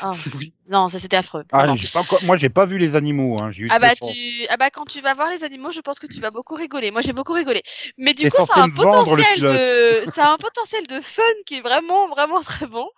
[0.00, 0.54] Ah, Oui.
[0.68, 1.44] Non, ça c'était affreux.
[1.52, 3.36] Ah, pas moi j'ai pas vu les animaux.
[3.42, 3.50] Hein.
[3.56, 6.06] Eu Ah bah tu ah bah quand tu vas voir les animaux, je pense que
[6.06, 6.90] tu vas beaucoup rigoler.
[6.90, 7.62] Moi j'ai beaucoup rigolé.
[7.98, 11.56] Mais du coup, ça a un potentiel de ça a un potentiel de fun qui
[11.56, 12.88] est vraiment vraiment très bon.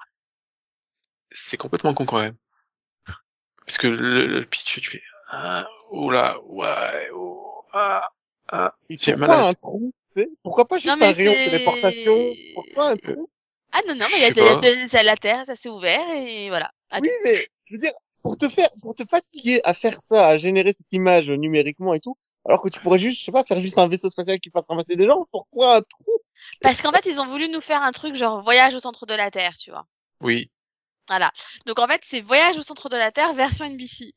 [1.31, 2.37] c'est complètement con quand même.
[3.67, 8.09] Parce que le, le pitch, tu fais, ah, oh là, ouais, oh, ah,
[8.53, 9.93] ah, mal à Pourquoi la un trou
[10.43, 12.35] Pourquoi pas juste Non, un rayon de téléportation?
[12.55, 13.31] Pourquoi un trou
[13.73, 16.71] Ah non non, mais y a, y a- la terre, ça s'est ouvert et voilà.
[17.01, 17.93] Oui, mais je veux dire,
[18.23, 22.01] pour te faire, pour te fatiguer à faire ça, à générer cette image numériquement et
[22.01, 24.51] tout, alors que tu pourrais juste, je sais pas, faire juste un vaisseau spatial qui
[24.51, 26.13] passe ramasser des gens, pourquoi un trou?
[26.63, 29.15] Parce qu'en fait, ils ont voulu nous faire un truc genre voyage au centre de
[29.15, 29.87] la Terre, tu vois.
[30.21, 30.51] Oui,
[31.09, 31.31] Voilà.
[31.67, 34.15] Donc en fait, c'est voyage au centre de la Terre version NBC.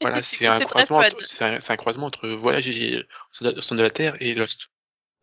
[0.00, 0.60] voilà, c'est un un,
[1.76, 4.68] croisement entre Voyage au centre de la Terre et Lost.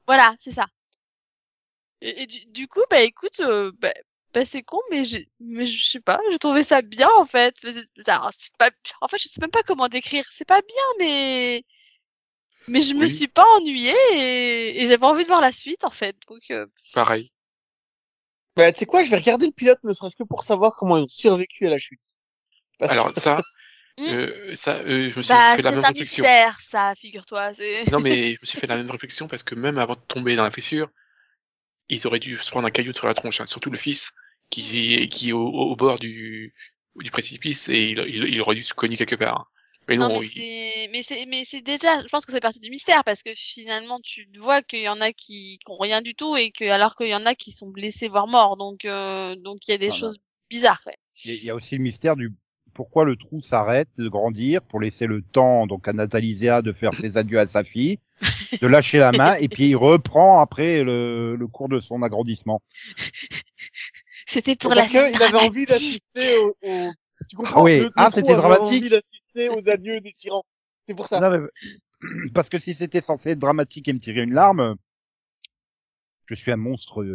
[0.07, 0.65] Voilà, c'est ça.
[2.01, 3.93] Et, et du, du coup, bah écoute, euh, bah,
[4.33, 7.55] bah, c'est con, mais j'ai, mais je sais pas, j'ai trouvé ça bien en fait.
[8.07, 10.25] Alors, pas, en fait, je sais même pas comment décrire.
[10.29, 11.63] C'est pas bien, mais
[12.67, 13.09] mais je me Oui.
[13.09, 16.15] suis pas ennuyée et, et j'avais envie de voir la suite en fait.
[16.27, 17.31] Donc euh, Pareil.
[18.55, 20.97] Bah, tu sais quoi, je vais regarder le pilote, ne serait-ce que pour savoir comment
[20.97, 22.17] ils ont survécu à la chute.
[22.79, 23.41] Parce que- Alors ça,
[23.99, 24.03] Mm.
[24.13, 26.23] euh, ça, euh, je me suis bah fait la c'est même un réflexion.
[26.23, 27.53] mystère, ça, figure-toi.
[27.53, 30.01] C'est Non mais je me suis fait la même réflexion parce que même avant de
[30.01, 30.89] tomber dans la fissure,
[31.89, 34.13] ils auraient dû se prendre un caillou sur la tronche, hein, surtout le fils
[34.49, 36.53] qui, qui est au, au bord du,
[36.95, 39.39] du précipice et il, il, il aurait dû se cogner quelque part.
[39.41, 39.45] hein.
[39.87, 42.39] Mais non, Non, mais il- c'est, mais c'est, mais c'est déjà, je pense que c'est
[42.39, 45.77] partie du mystère parce que finalement tu vois qu'il y en a qui, qui ont
[45.77, 48.55] rien du tout et que alors qu'il y en a qui sont blessés voire morts.
[48.57, 50.17] Donc, euh, donc il y a des choses
[50.49, 50.81] bizarres.
[50.85, 50.97] Ouais.
[51.25, 52.31] Il y a aussi le mystère du
[52.73, 56.73] pourquoi le trou s'arrête de grandir pour laisser le temps donc à Nathalie Zéa de
[56.73, 57.99] faire ses adieux à sa fille,
[58.61, 62.61] de lâcher la main et puis il reprend après le, le cours de son agrandissement.
[64.25, 66.91] C'était pour parce la scène qu'il avait envie d'assister au, au-
[67.29, 67.59] tu comprends?
[67.61, 67.77] Ah oui.
[67.79, 68.81] Le- le Ah, trou c'était avait dramatique.
[68.81, 70.43] envie d'assister aux adieux des tyrans.
[70.83, 71.19] C'est pour ça.
[71.21, 71.47] Non, mais-
[72.33, 74.75] parce que si c'était censé être dramatique et me tirer une larme,
[76.25, 77.05] je suis un monstre.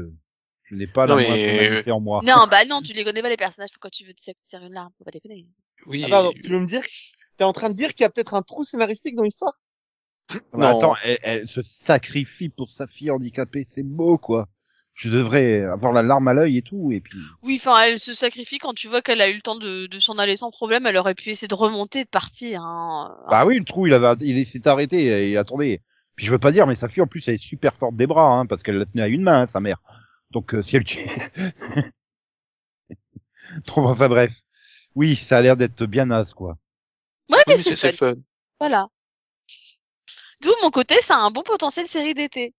[0.72, 2.20] Euh, Je n'ai pas Non, la mais- moindre humanité en moi.
[2.24, 3.70] Non, bah non, tu les connais pas les personnages.
[3.72, 5.46] Pourquoi tu veux te tirer une larme Faut pas déconner.
[5.86, 6.82] oui, Attends, attends, tu veux me dire,
[7.36, 9.52] t'es en train de dire qu'il y a peut-être un trou scénaristique dans l'histoire?
[10.52, 10.78] Mais Non.
[10.78, 14.46] attends, elle, elle se sacrifie pour sa fille handicapée, c'est beau quoi.
[14.94, 17.20] Je devrais avoir la larme à l'œil et tout, et puis.
[17.42, 19.98] Oui, enfin, elle se sacrifie quand tu vois qu'elle a eu le temps de, de
[20.00, 20.86] s'en aller sans problème.
[20.86, 22.60] Elle aurait pu essayer de remonter, et de partir.
[22.62, 23.16] Hein.
[23.30, 25.82] Bah oui, le trou, il avait, il s'est arrêté, et il a tombé.
[26.16, 28.08] Puis je veux pas dire, mais sa fille en plus elle est super forte des
[28.08, 29.80] bras, hein, parce qu'elle la tenait à une main, hein, sa mère.
[30.30, 31.06] Donc euh, si elle tue.
[33.66, 34.32] Donc enfin bref.
[34.94, 36.58] Oui, ça a l'air d'être bien naze quoi.
[37.30, 37.88] Ouais, Oui, mais c'est c'est fun.
[37.90, 38.20] c'est fun.
[38.60, 38.88] Voilà.
[40.42, 42.54] D'où mon côté, ça a un bon potentiel série d'été.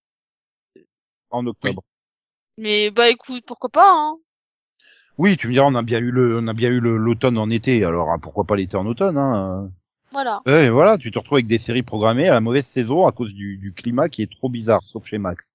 [1.29, 1.83] En octobre.
[2.57, 4.17] Mais bah écoute, pourquoi pas hein.
[5.17, 7.37] Oui, tu me diras, on a bien eu le, on a bien eu le- l'automne
[7.37, 9.69] en été, alors hein, pourquoi pas l'été en automne, hein.
[10.11, 10.41] Voilà.
[10.45, 13.31] Ouais, voilà, tu te retrouves avec des séries programmées à la mauvaise saison à cause
[13.33, 15.53] du, du climat qui est trop bizarre, sauf chez Max.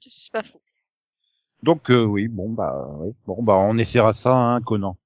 [0.00, 0.60] C'est pas faux.
[1.64, 3.14] Donc euh, oui, bon bah oui.
[3.26, 4.98] bon bah on essaiera ça, hein, Conan.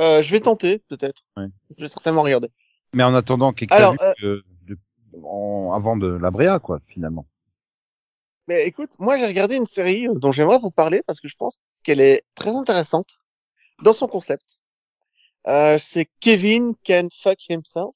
[0.00, 1.22] Euh, je vais tenter, peut-être.
[1.36, 1.46] Ouais.
[1.76, 2.48] Je vais certainement regarder.
[2.92, 4.78] Mais en attendant, qu'est-ce que Alors, t'as vu, euh, de-
[5.22, 7.26] en- avant de la Bréa, quoi, finalement.
[8.48, 11.36] Mais écoute, moi j'ai regardé une série euh, dont j'aimerais vous parler parce que je
[11.36, 13.20] pense qu'elle est très intéressante
[13.82, 14.60] dans son concept.
[15.46, 17.94] Euh, c'est Kevin Can Fuck Himself.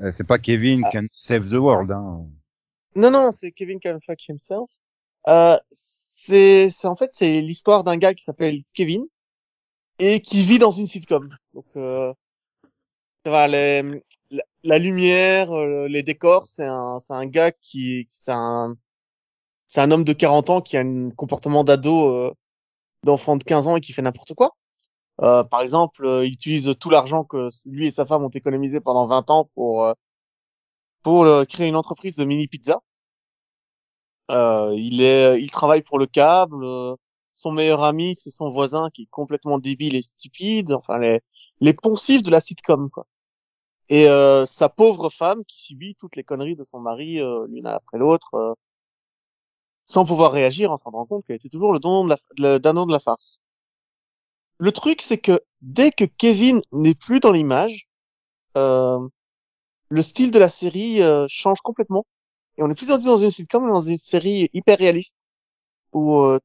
[0.00, 0.90] Euh, c'est pas Kevin Ah.
[0.92, 2.24] can save the world, hein.
[2.94, 4.70] Non, non, c'est Kevin Can Fuck Himself.
[5.28, 9.06] Euh, c'est, en fait c'est l'histoire d'un gars qui s'appelle Kevin
[9.98, 11.30] et qui vit dans une sitcom.
[11.54, 12.12] Donc, euh,
[13.24, 14.02] les-
[14.62, 18.76] la, lumière, euh, les décors, c'est un, c'est un gars qui, c'est un,
[19.68, 22.34] c'est un homme de 40 ans qui a un comportement d'ado, euh,
[23.04, 24.56] d'enfant de 15 ans et qui fait n'importe quoi.
[25.22, 28.80] Euh, par exemple, euh, il utilise tout l'argent que lui et sa femme ont économisé
[28.80, 29.94] pendant 20 ans pour euh,
[31.02, 32.80] pour créer une entreprise de mini pizza.
[34.30, 36.64] Euh, il est, il travaille pour le câble.
[36.64, 36.94] euh,
[37.34, 40.72] son meilleur ami, c'est son voisin qui est complètement débile et stupide.
[40.72, 41.20] Enfin, les,
[41.60, 43.06] les poncifs de la sitcom, quoi.
[43.88, 47.66] Et euh, sa pauvre femme qui subit toutes les conneries de son mari euh, l'une
[47.66, 48.54] après l'autre, euh,
[49.84, 52.58] sans pouvoir réagir en se rendant compte qu'elle était toujours le don de la, le
[52.58, 53.42] dindon de la farce.
[54.58, 57.88] Le truc, c'est que dès que Kevin n'est plus dans l'image,
[58.56, 59.06] euh,
[59.90, 62.06] le style de la série change complètement.
[62.58, 65.16] Et on n'est plus dans, dans une sitcom, dans une série hyper réaliste.
[65.92, 66.38] Où, euh,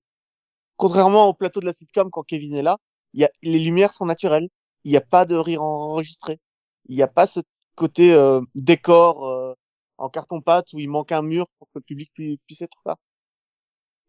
[0.78, 2.78] contrairement au plateau de la sitcom, quand Kevin est là,
[3.14, 4.50] y a, les lumières sont naturelles.
[4.84, 6.40] Il n'y a pas de rire enregistré.
[6.88, 7.42] Il n'y a pas ce
[7.76, 9.54] côté euh, décor euh,
[9.98, 12.96] en carton-pâte où il manque un mur pour que le public pu- puisse être là.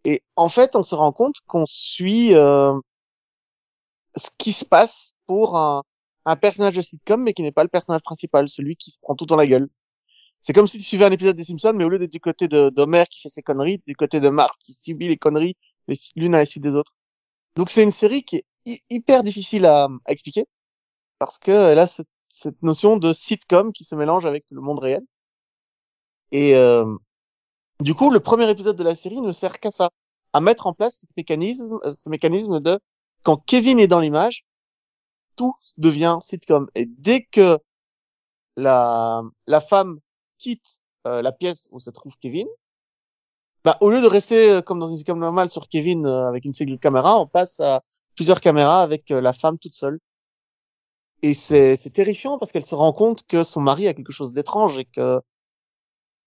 [0.04, 2.78] Et en fait, on se rend compte qu'on suit euh,
[4.16, 5.82] ce qui se passe pour un,
[6.24, 9.14] un personnage de sitcom, mais qui n'est pas le personnage principal, celui qui se prend
[9.14, 9.68] tout dans la gueule.
[10.40, 12.48] C'est comme si tu suivais un épisode des Simpsons, mais au lieu d'être du côté
[12.48, 15.56] d'Homer qui fait ses conneries, du côté de Mark qui subit les conneries
[16.16, 16.92] l'une à la suite des autres.
[17.56, 20.46] Donc c'est une série qui est hy- hyper difficile à, expliquer
[21.18, 24.78] parce que elle a ce- cette notion de sitcom qui se mélange avec le monde
[24.78, 25.02] réel.
[26.30, 26.84] Et euh,
[27.80, 29.90] du coup, le premier épisode de la série ne sert qu'à ça,
[30.32, 32.78] à mettre en place ce mécanisme, euh, ce mécanisme de
[33.24, 34.44] quand Kevin est dans l'image,
[35.36, 36.68] tout devient sitcom.
[36.74, 37.58] Et dès que
[38.56, 40.00] la femme
[40.38, 42.46] quitte euh, la pièce où se trouve Kevin,
[43.64, 46.44] bah, au lieu de rester euh, comme dans une sitcom normale sur Kevin euh, avec
[46.44, 47.82] une single caméra, on passe à
[48.14, 49.98] plusieurs caméras avec euh, la femme toute seule.
[51.22, 54.32] Et c'est c'est terrifiant parce qu'elle se rend compte que son mari a quelque chose
[54.32, 55.20] d'étrange et que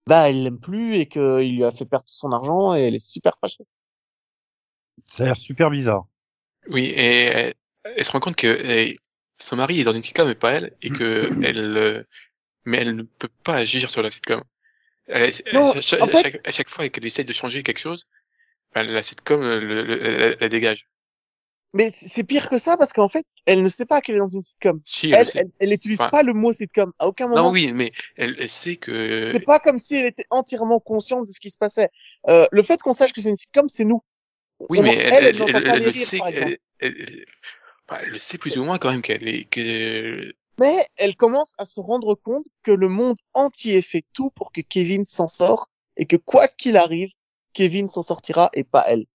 [0.06, 3.00] bah elle l'aime plus et qu'il lui a fait perdre son argent et elle est
[3.00, 3.64] super fâchée.
[5.06, 6.06] Ça a l'air super bizarre.
[6.68, 7.54] Oui, et elle,
[7.84, 8.98] elle se rend compte que eh,
[9.36, 12.04] son mari est dans une sitcom mais pas elle, et que elle, euh,
[12.66, 14.44] mais elle ne peut pas agir sur la sitcom.
[15.08, 17.64] Elle- Non, à, chaque, en fait- à chaque- à chaque fois qu'elle essaie de changer
[17.64, 18.06] quelque chose,
[18.74, 20.88] ben, la sitcom le, le- elle, elle dégage.
[21.74, 24.28] Mais c'est pire que ça parce qu'en fait, elle ne sait pas qu'elle est dans
[24.30, 24.82] une sitcom.
[24.84, 27.44] Si, elle, Elle, le n'utilise Enfin, pas le mot sitcom à aucun moment.
[27.44, 29.30] Non, oui, mais elle, elle sait que.
[29.32, 31.88] C'est pas comme si elle était entièrement consciente de ce qui se passait.
[32.28, 34.04] Euh, le fait qu'on sache que c'est une sitcom, c'est nous.
[34.70, 35.36] Oui, On- mais elle, elle,
[35.86, 36.20] le sait.
[36.26, 37.26] Elle, elle, elle-
[38.06, 40.34] elle sait plus ou moins quand même qu'elle est que.
[40.62, 44.62] Mais elle commence à se rendre compte que le monde entier fait tout pour que
[44.62, 47.12] Kevin s'en sort et que quoi qu'il arrive,
[47.54, 49.06] Kevin s'en sortira et pas elle.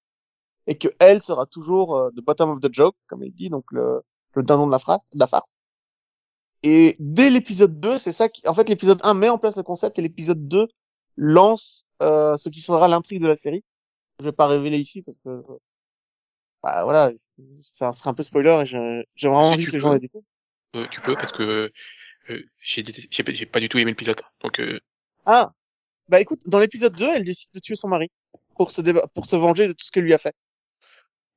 [0.67, 3.65] Et que elle sera toujours euh, the bottom of the joke, comme elle dit, donc
[3.71, 4.03] le,
[4.35, 5.57] le dindon de la, fra- de la farce.
[6.65, 9.63] Et dès l'épisode 2, c'est ça qui, en fait, l'épisode 1 met en place le
[9.63, 10.67] concept et l'épisode 2
[11.17, 13.63] lance euh, ce qui sera l'intrigue de la série.
[14.19, 15.43] Je vais pas révéler ici parce que,
[16.63, 17.13] bah voilà,
[17.61, 20.27] ça serait un peu spoiler et j'ai vraiment envie que les gens le découvrent.
[20.77, 21.71] Euh, tu peux parce que
[22.31, 24.23] euh, j'ai j'ai pas- du tout aimé le pilote.
[24.43, 24.81] Donc euh,
[25.27, 25.51] Ah,
[26.09, 28.11] bah écoute, dans l'épisode 2, elle décide de tuer son mari
[28.57, 30.35] pour se déba- pour se venger de tout ce qu'elle lui a fait.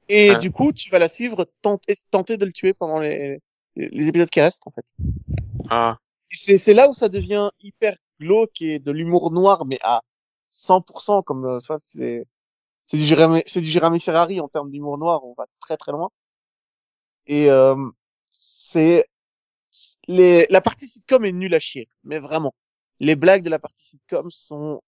[0.08, 0.36] Et Ah.
[0.36, 3.40] du coup, tu vas la suivre tenter, tenter de le tuer pendant les,
[3.76, 4.86] les épisodes qui restent en fait.
[5.70, 5.98] ah
[6.30, 10.02] C'est c'est là où ça devient hyper glauque et de l'humour noir, mais à
[10.52, 12.26] 100% comme euh, ça, c'est
[12.88, 15.92] c'est du Jérémy c'est du Jérémy Ferrari en termes d'humour noir, on va très très
[15.92, 16.10] loin.
[17.28, 17.76] Et euh,
[18.32, 19.06] c'est
[20.18, 22.53] les la partie sitcom est nulle à chier, mais vraiment.
[22.99, 24.82] Les blagues de la partie sitcom sont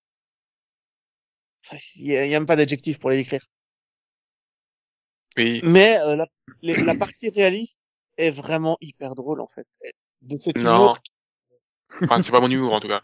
[1.64, 3.42] enfin il y, a y a même pas d'adjectif pour les décrire.
[5.38, 5.62] oui.
[5.64, 6.28] Mais euh, la,
[6.62, 7.80] les- la partie réaliste
[8.18, 9.68] est vraiment hyper drôle en fait.
[10.22, 10.64] De cet Non.
[10.76, 11.00] humour.
[12.04, 13.02] Enfin, c'est pas mon humour en tout cas.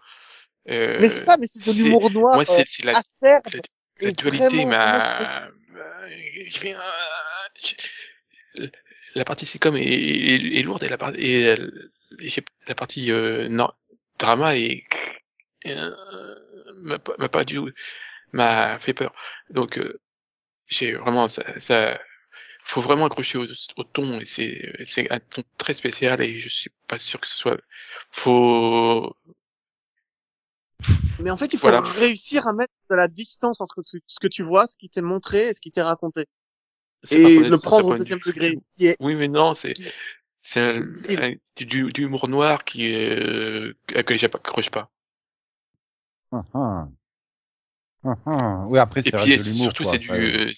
[0.69, 3.43] Euh, Mais c'est ça, mais c'est de l'humour noir Moi, c'est euh, c'est la, acerbe.
[3.53, 3.61] la,
[4.07, 5.25] la dualité m'a.
[8.55, 8.67] je-
[9.15, 11.55] la partie sitcom est, est, est lourde et la et,
[12.67, 13.69] la partie euh, non,
[14.19, 14.83] drama est
[15.65, 15.91] euh,
[16.77, 17.59] m'a pas du
[18.33, 19.13] m'a fait peur.
[19.49, 19.99] Donc euh,
[20.67, 21.99] j'ai vraiment ça, ça
[22.63, 23.45] faut vraiment accrocher au,
[23.77, 27.27] au ton et c'est c'est un ton très spécial et je suis pas sûr que
[27.27, 27.59] ce soit
[28.11, 29.15] faut
[31.23, 31.81] Mais en fait, il faut Voilà.
[31.81, 35.01] réussir à mettre de la distance entre ce ce que tu vois, ce qui t'est
[35.01, 36.25] montré et ce qui t'est raconté.
[37.11, 38.49] Et le prendre au de deuxième degré.
[38.57, 39.73] Ce qui est, Oui mais non c'est
[40.49, 41.33] c'est un, un-
[41.65, 44.89] du, du humour noir qui euh, à que j'accroche pas.
[46.31, 46.87] Ah, ah.
[48.03, 48.65] Ah, ah.
[48.69, 50.51] Oui, après, Et c'est de surtout c'est du euh,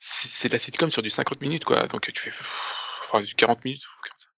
[0.00, 2.32] c'est c'est de la sitcom sur du 50 minutes quoi donc tu fais
[3.04, 4.28] enfin du 40 minutes ou comme ça.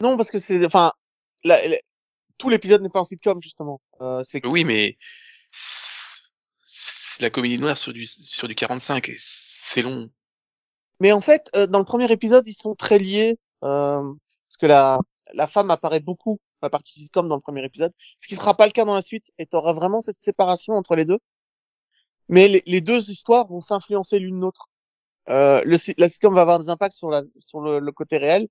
[0.00, 0.92] non, parce que c'est, enfin,
[1.44, 1.78] la- la-
[2.38, 3.80] tout l'épisode n'est pas en sitcom, justement.
[4.00, 4.96] Euh, c'est Oui mais
[6.64, 10.08] c'est la comédie noire sur du sur du 45 et c'est long.
[11.00, 14.02] Mais en fait, euh, dans le premier épisode, ils sont très liés, euh,
[14.60, 15.00] que la,
[15.34, 18.54] la femme apparaît beaucoup dans la partie sitcom dans le premier épisode, ce qui sera
[18.54, 21.18] pas le cas dans la suite, et tu auras vraiment cette séparation entre les deux.
[22.28, 24.68] Mais les, deux histoires vont s'influencer l'une l'autre.
[25.28, 28.48] Euh, la sitcom va avoir des impacts sur, la, sur le, le côté réel,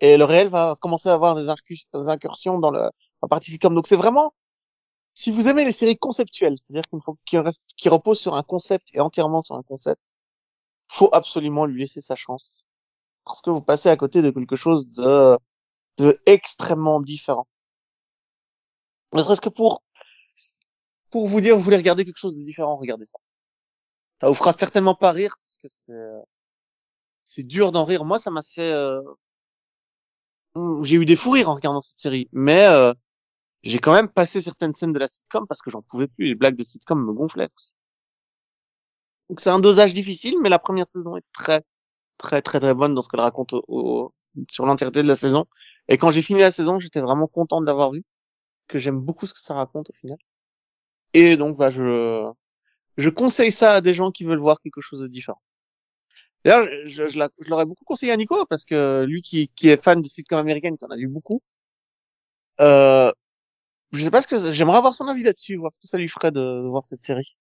[0.00, 3.50] et le réel va commencer à avoir des, incurs- des incursions dans le, la partie
[3.50, 3.74] sitcom.
[3.74, 4.34] Donc c'est vraiment,
[5.14, 8.42] si vous aimez les séries conceptuelles, c'est-à-dire qu'il faut qui, reste- qui reposent sur un
[8.42, 10.00] concept et entièrement sur un concept,
[10.88, 12.66] faut absolument lui laisser sa chance.
[13.24, 15.36] Parce que vous passez à côté de quelque chose de
[16.26, 17.46] extrêmement différent.
[19.12, 19.82] Ne serait-ce que pour,
[21.10, 23.18] pour vous dire, vous voulez regarder quelque chose de différent, regardez ça.
[24.20, 25.92] Ça vous fera certainement pas rire, parce que c'est,
[27.24, 28.04] c'est dur d'en rire.
[28.04, 29.02] Moi, ça m'a fait, euh,
[30.82, 32.28] j'ai eu des fous rires en regardant cette série.
[32.32, 32.92] Mais, euh,
[33.62, 36.28] j'ai quand même passé certaines scènes de la sitcom parce que j'en pouvais plus.
[36.28, 37.50] Les blagues de sitcom me gonflaient.
[39.28, 41.62] Donc c'est un dosage difficile, mais la première saison est très,
[42.18, 44.14] très, très, très bonne dans ce qu'elle raconte au, au-
[44.50, 45.46] sur l'entièreté de la saison.
[45.88, 48.04] Et quand j'ai fini la saison, j'étais vraiment content de l'avoir vu,
[48.68, 50.18] que j'aime beaucoup ce que ça raconte au final.
[51.14, 52.30] Et donc, bah, je,
[52.98, 55.42] je conseille ça à des gens qui veulent voir quelque chose de différent.
[56.44, 59.68] D'ailleurs, je, je, la- je l'aurais beaucoup conseillé à Nico parce que lui qui, qui
[59.68, 61.42] est fan de sitcom américaine, qui en a vu beaucoup,
[62.60, 63.12] euh,
[63.92, 66.08] je sais pas ce que j'aimerais avoir son avis là-dessus, voir ce que ça lui
[66.08, 67.36] ferait de, de voir cette série.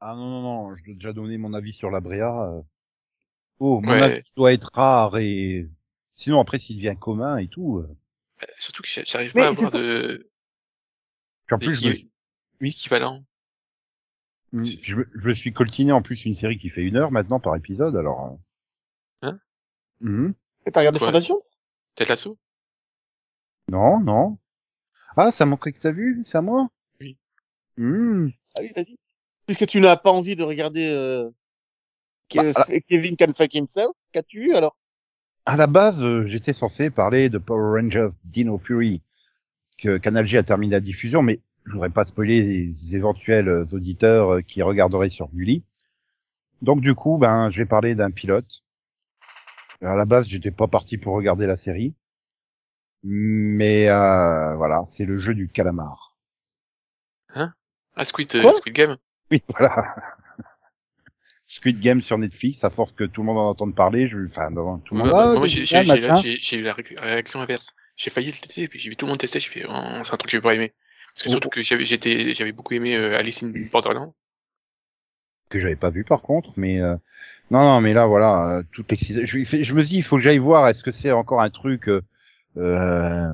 [0.00, 2.50] Ah non, non, non, je dois déjà donner mon avis sur la Bréa.
[2.50, 2.62] euh.
[3.60, 4.02] Oh, mon Ouais.
[4.02, 5.68] avis doit être rare et...
[6.14, 7.78] Sinon, après, s'il devient commun et tout...
[7.78, 7.88] euh.
[8.42, 10.28] Euh, Surtout que j'a- j'arrive pas à avoir de
[11.46, 13.24] Puis en plus, je me, équivalent.
[14.52, 17.10] Mm, je, me, je me suis coltiné en plus une série qui fait une heure
[17.10, 18.38] maintenant par épisode, alors...
[19.22, 19.28] euh.
[19.28, 19.38] Hein?
[20.00, 20.34] Mhm.
[20.66, 21.06] Et t'as regardé Ouais.
[21.06, 21.38] Fondation?
[21.94, 22.38] Peut-être l'assaut?
[23.68, 24.38] Non, non.
[25.16, 26.22] Ah, ça manquerait que t'as vu?
[26.26, 26.68] C'est à moi?
[27.00, 27.16] Oui.
[27.76, 28.28] Hmm.
[28.56, 28.96] Ah oui, vas-y.
[29.46, 31.30] Puisque tu n'as pas envie de regarder euh,
[32.34, 34.76] Bah, Kevin Can Fuck Himself, qu'as-tu eu alors?
[35.44, 39.02] À la base, euh, j'étais censé parler de Power Rangers Dino Fury,
[39.78, 43.66] que Canal G a terminé la diffusion, mais je voudrais pas spoiler les éventuels euh,
[43.72, 45.64] auditeurs euh, qui regarderaient sur Gulli.
[46.60, 48.62] Donc du coup, ben, je vais parler d'un pilote.
[49.80, 51.94] À la base, j'étais pas parti pour regarder la série,
[53.02, 56.16] mais euh, voilà, c'est le jeu du calamar.
[57.94, 58.96] Ah, Squid, euh, Squid Game?
[59.30, 59.96] Oui, voilà.
[61.54, 64.48] Squid Game sur Netflix, à force que tout le monde en entende parler, je, enfin,
[64.50, 65.38] non, tout le Ouais, monde.
[65.38, 67.74] moi, j'ai eu la ré- réaction inverse.
[67.96, 69.72] J'ai failli le tester, puis j'ai vu tout le monde tester, je fais, oh,
[70.02, 70.72] c'est un truc que j'ai pas aimé.
[71.14, 71.32] Parce que Oh.
[71.32, 74.14] surtout que j'avais, j'étais, j'avais beaucoup aimé euh, Alice in Borderland.
[75.48, 76.96] que j'avais pas vu par contre, mais euh,
[77.50, 79.26] non, non, mais là voilà, euh, toute l'excitation.
[79.26, 80.68] Je, je me dis, il faut que j'aille voir.
[80.68, 82.00] Est-ce que c'est encore un truc, euh,
[82.56, 83.28] euh,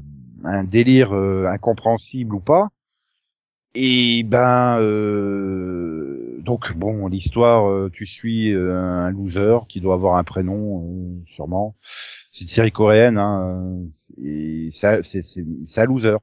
[0.45, 2.69] un délire euh, incompréhensible ou pas?
[3.75, 5.78] Et ben, euh,
[6.59, 11.25] donc bon, l'histoire, euh, tu suis euh, un loser qui doit avoir un prénom, euh,
[11.27, 11.77] sûrement.
[12.33, 13.79] C'est une série coréenne, hein,
[14.23, 16.17] et ça, c'est c'est un loser,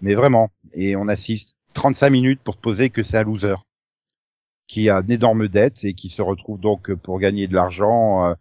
[0.00, 0.50] mais vraiment.
[0.74, 3.56] Et on assiste 35 minutes pour poser que c'est un loser
[4.66, 8.34] qui a d'énormes dettes et qui se retrouve donc pour gagner de l'argent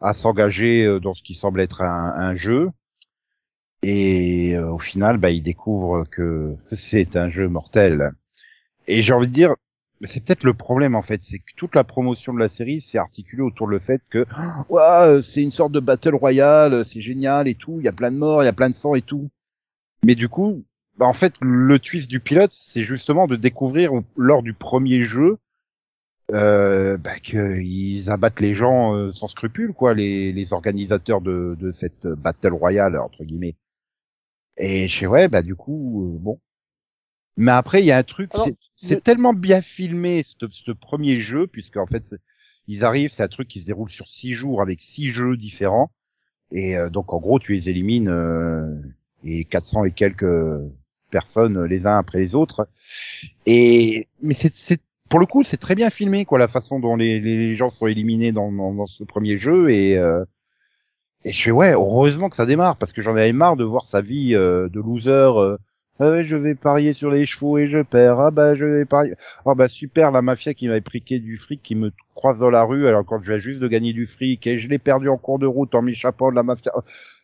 [0.00, 2.70] à s'engager dans ce qui semble être un, un jeu.
[3.82, 8.12] Et euh, au final, bah, il découvre que c'est un jeu mortel.
[8.86, 9.54] Et j'ai envie de dire,
[10.04, 12.98] c'est peut-être le problème en fait, c'est que toute la promotion de la série s'est
[12.98, 14.26] articulée autour le fait que
[14.68, 18.10] ouais, c'est une sorte de battle royale, c'est génial et tout, il y a plein
[18.10, 19.30] de morts, il y a plein de sang et tout.
[20.04, 20.64] Mais du coup,
[20.98, 25.38] bah, en fait, le twist du pilote, c'est justement de découvrir lors du premier jeu
[26.32, 31.72] euh, bah, qu'ils abattent les gens euh, sans scrupule, quoi, les, les organisateurs de, de
[31.72, 33.56] cette battle royale entre guillemets.
[34.56, 36.40] Et je sais ouais, bah du coup, euh, bon.
[37.36, 38.56] Mais après, il y a un truc, c'est-
[39.02, 42.14] tellement bien filmé ce, ce premier jeu, puisque en fait,
[42.68, 45.90] ils arrivent, c'est un truc qui se déroule sur six jours avec six jeux différents.
[46.52, 48.74] Et euh, donc en gros, tu les élimines euh,
[49.24, 50.26] et 400 et quelques
[51.10, 52.68] personnes les uns après les autres.
[53.46, 54.80] Et mais c'est c'est
[55.10, 57.86] pour le coup, c'est très bien filmé quoi la façon dont les, les gens sont
[57.86, 60.24] éliminés dans, dans, dans ce premier jeu et euh,
[61.24, 63.84] et je fais ouais, heureusement que ça démarre parce que j'en avais marre de voir
[63.84, 65.56] sa vie euh, de loser euh,
[66.00, 68.18] ah ouais, je vais parier sur les chevaux et je perds.
[68.18, 69.14] Ah bah je vais parier.
[69.46, 72.62] Ah bah super, la mafia qui m'avait priqué du fric qui me croise dans la
[72.64, 75.16] rue alors quand je viens juste de gagner du fric et je l'ai perdu en
[75.18, 76.72] cours de route en m'échappant de la mafia.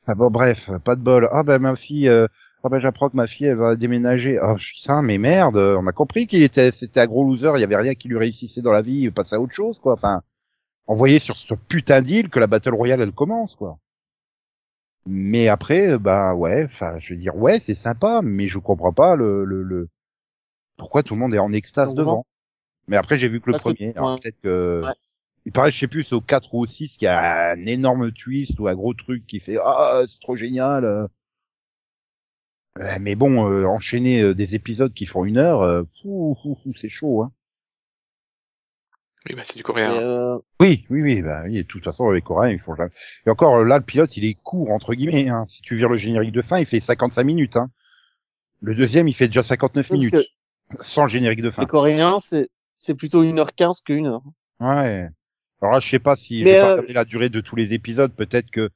[0.06, 1.28] Ah bon bref, pas de bol.
[1.32, 2.26] Ah bah ma fille euh,
[2.62, 4.38] ah bah j'apprends que ma fille elle va déménager.
[4.42, 7.64] Oh putain mais merde, on a compris qu'il était c'était un gros loser, il y
[7.64, 9.94] avait rien qui lui réussissait dans la vie, il passait à autre chose quoi.
[9.94, 10.22] Enfin,
[10.88, 13.78] on voyait sur ce putain d'île que la battle royale elle commence quoi.
[15.06, 19.16] Mais après, bah ouais, enfin, je veux dire, ouais, c'est sympa, mais je comprends pas
[19.16, 19.88] le, le, le...
[20.76, 22.26] pourquoi tout le monde est en extase devant.
[22.88, 24.20] Mais après, j'ai vu que le que- premier, alors ouais.
[24.20, 24.94] peut-être que, Ouais.
[25.46, 27.66] il paraît, je sais plus, c'est au 4 ou au 6 qu'il y a un
[27.66, 30.84] énorme twist ou un gros truc qui fait, ah, c'est trop génial.
[30.84, 31.06] euh.
[33.00, 36.72] Mais bon, euh, enchaîner euh, des épisodes qui font une heure, euh, fou, fou, fou,
[36.80, 37.32] c'est chaud, hein.
[39.28, 39.92] Oui, bah, c'est du coréen.
[39.92, 42.90] euh, Oui, oui, oui, bah oui, de toute façon, les Coréens, ils font jamais.
[43.26, 45.44] Et encore, là, le pilote, il est court, entre guillemets, hein.
[45.48, 47.70] Si tu vires le générique de fin, il fait 55 minutes, hein.
[48.60, 50.16] Le deuxième, il fait déjà 59 parce minutes.
[50.80, 51.62] Sans le générique de fin.
[51.62, 54.22] les Coréens, c'est c'est plutôt 1h15 que 1 heure.
[54.60, 55.08] Ouais.
[55.60, 57.72] Alors là, je sais pas si, j'ai pas euh, regardé la durée de tous les
[57.72, 58.70] épisodes, peut-être que,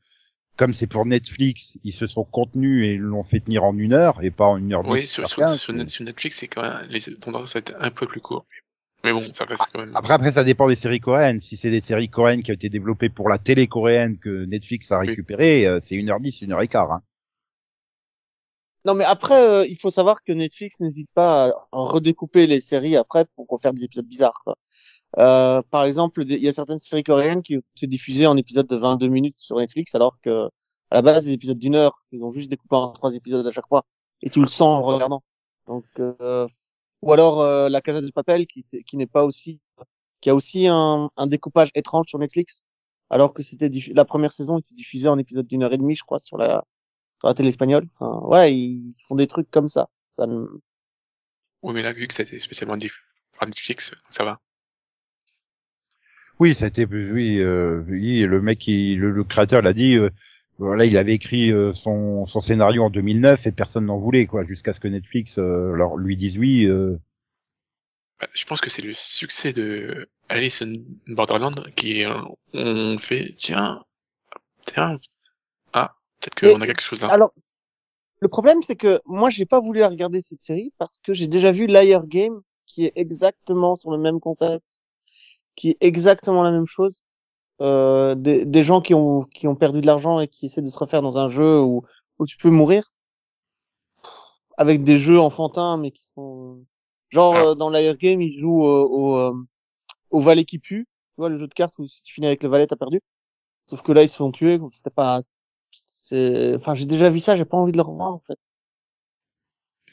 [0.56, 4.22] comme c'est pour Netflix, ils se sont contenus et l'ont fait tenir en une heure
[4.22, 6.86] et pas en une heure Oui, sur, sur, sur, Net- sur Netflix, c'est quand même,
[6.88, 8.44] les tendances à être un peu plus courts.
[9.04, 9.96] Mais bon, ça reste quand même.
[9.96, 11.40] Après, après, ça dépend des séries coréennes.
[11.40, 14.92] Si c'est des séries coréennes qui ont été développées pour la télé coréenne que Netflix
[14.92, 17.02] a récupéré, euh, c'est 1h10, 1h15, hein.
[18.84, 22.96] Non, mais après, euh, il faut savoir que Netflix n'hésite pas à redécouper les séries
[22.96, 24.42] après pour refaire des épisodes bizarres.
[24.44, 24.56] Quoi.
[25.18, 28.66] Euh, par exemple, il y a certaines séries coréennes qui ont été diffusées en épisodes
[28.66, 30.48] de 22 minutes sur Netflix, alors que
[30.90, 33.50] à la base, des épisodes d'une heure, ils ont juste découpé en trois épisodes à
[33.50, 33.82] chaque fois,
[34.20, 35.22] et tu le sens en regardant.
[35.66, 36.46] Donc, euh,
[37.02, 39.60] ou alors euh, la Casa del Papel, qui, qui n'est pas aussi,
[40.20, 42.64] qui a aussi un, un découpage étrange sur Netflix,
[43.10, 46.04] alors que c'était la première saison était diffusée en épisode d'une heure et demie, je
[46.04, 46.64] crois, sur la
[47.20, 47.88] sur la télé espagnole.
[47.98, 49.88] Enfin, ouais, ils font des trucs comme ça.
[50.10, 50.46] ça ne-
[51.62, 53.04] Oui, mais là, vu que c'était spécialement diff...
[53.38, 54.40] par Netflix, ça va.
[56.40, 59.96] Oui, ça a été, oui, euh, oui, le mec, qui, le, le créateur l'a dit,
[59.96, 60.10] euh,
[60.62, 64.44] voilà, il avait écrit euh, son, son scénario en 2009 et personne n'en voulait, quoi,
[64.44, 66.64] jusqu'à ce que Netflix euh, leur, lui dise oui.
[66.66, 66.98] euh.
[68.20, 70.74] Bah, Je pense que c'est le succès de Alice in
[71.08, 72.14] Borderland qui euh,
[72.54, 73.84] on fait tiens
[74.66, 74.98] tiens
[75.72, 77.08] ah peut-être qu'on a quelque chose là.
[77.08, 77.32] Alors,
[78.20, 81.50] le problème, c'est que moi, j'ai pas voulu regarder cette série parce que j'ai déjà
[81.50, 84.64] vu Liar Game, qui est exactement sur le même concept,
[85.56, 87.02] qui est exactement la même chose.
[87.60, 90.66] Euh, des, des gens qui ont qui ont perdu de l'argent et qui essaient de
[90.68, 91.82] se refaire dans un jeu où
[92.18, 92.90] où tu peux mourir?
[94.56, 96.64] Avec des jeux enfantins mais qui sont
[97.10, 97.44] genre Ah.
[97.50, 99.32] euh, dans Liar Game ils jouent euh, au euh,
[100.10, 102.42] au valet qui pue tu vois le jeu de cartes où si tu finis avec
[102.42, 103.00] le valet t'as perdu
[103.68, 105.20] sauf que là ils se font tuer donc c'était pas
[105.86, 108.38] c'est enfin j'ai déjà vu ça j'ai pas envie de le revoir en fait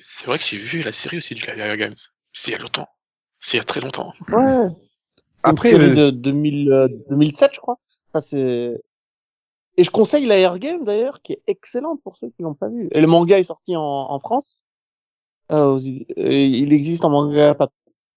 [0.01, 1.95] C'est vrai que j'ai vu la série aussi du Liar Games.
[2.33, 2.87] C'est il y a longtemps.
[3.39, 4.13] C'est il y a très longtemps.
[4.27, 4.69] ouais
[5.43, 7.79] Après, une série euh, de 2000, euh, 2007 je crois.
[8.13, 8.81] Enfin, c'est
[9.77, 12.67] et je conseille la Air Game d'ailleurs qui est excellente pour ceux qui l'ont pas
[12.67, 12.89] vu.
[12.91, 14.63] Et le manga est sorti en, en France.
[15.51, 15.79] Euh,
[16.17, 17.55] et il existe en manga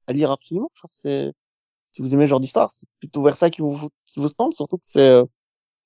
[0.08, 0.70] à lire absolument.
[0.76, 1.32] Enfin, c'est
[1.92, 4.54] si vous aimez ce genre d'histoire c'est plutôt vers ça qu'il vous qu'il vous tente
[4.54, 5.24] surtout que c'est euh,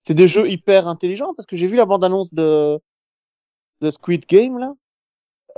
[0.03, 1.35] c'est des jeux hyper intelligents.
[1.35, 2.81] Parce que j'ai vu la bande annonce de
[3.83, 4.73] de Squid Game là.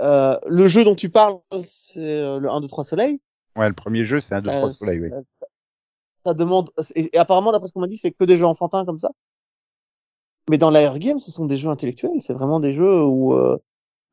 [0.00, 3.20] Euh, le jeu dont tu parles c'est euh, le 1 2 3 soleil.
[3.58, 5.10] Ouais, le premier jeu, c'est un 2 3 euh, soleil, oui.
[6.26, 8.98] Ça, demande et, apparemment d'après ce qu'on m'a dit c'est que des jeux enfantins comme
[8.98, 9.10] ça.
[10.50, 13.58] Mais dans l'AR game, ce sont des jeux intellectuels, c'est vraiment des jeux où euh,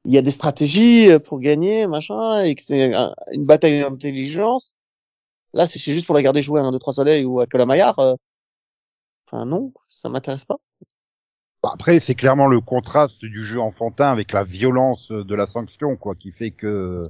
[0.05, 3.81] il y a des stratégies euh, pour gagner, machin, et que c'est un- une bataille
[3.81, 4.75] d'intelligence.
[5.53, 7.99] Là, c'est juste pour la garder jouer à un 2 3 soleil ou à Colamaillard,
[7.99, 8.15] euh...
[9.27, 10.57] enfin non, ça m'intéresse pas.
[11.63, 15.95] Bon, Après, c'est clairement le contraste du jeu enfantin avec la violence de la sanction,
[15.95, 17.03] quoi, qui fait que.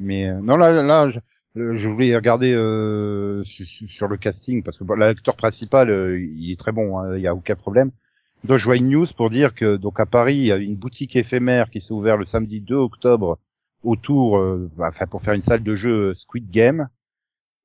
[0.00, 1.10] Mais euh, non, là, là,
[1.54, 5.90] je, euh, je voulais regarder euh, sur, sur le casting parce que bon, l'acteur principal,
[5.90, 7.90] euh, il est très bon, hein, il y a aucun problème.
[8.44, 10.76] Donc, je vois une news pour dire que donc à Paris, il y a une
[10.76, 13.38] boutique éphémère qui s'est ouverte le samedi 2 octobre
[13.82, 16.88] autour, euh, bah, enfin pour faire une salle de jeu Squid Game.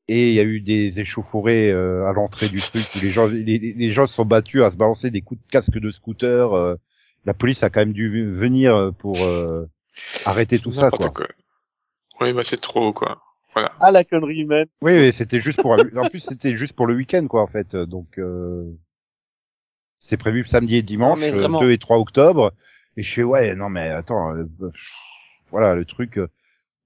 [0.07, 3.27] Et il y a eu des échauffourées euh, à l'entrée du truc où les gens,
[3.27, 6.53] les, les gens se sont battus à se balancer des coups de casque de scooter.
[6.53, 6.75] euh,
[7.25, 9.65] la police a quand même dû venir pour euh,
[10.25, 11.11] arrêter tout ça, quoi.
[12.21, 13.24] Oui, bah c'est trop quoi.
[13.55, 13.71] Voilà.
[13.79, 14.67] Ah la connerie humaine.
[14.81, 15.71] Oui, oui, c'était juste pour.
[15.71, 17.75] en plus, c'était juste pour le week-end, quoi, en fait.
[17.75, 18.69] Donc, euh,
[19.99, 21.61] C'est prévu samedi et dimanche, mais euh, vraiment.
[21.61, 22.51] 2 et 3 octobre.
[22.97, 24.45] Et je fais ouais, non mais attends, euh,
[25.51, 26.29] voilà le truc euh,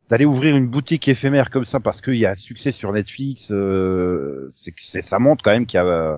[0.10, 3.52] d'aller ouvrir une boutique éphémère comme ça parce qu'il y a un succès sur Netflix,
[3.52, 6.18] euh, c'est que c'est ça montre quand même qu'il y a euh,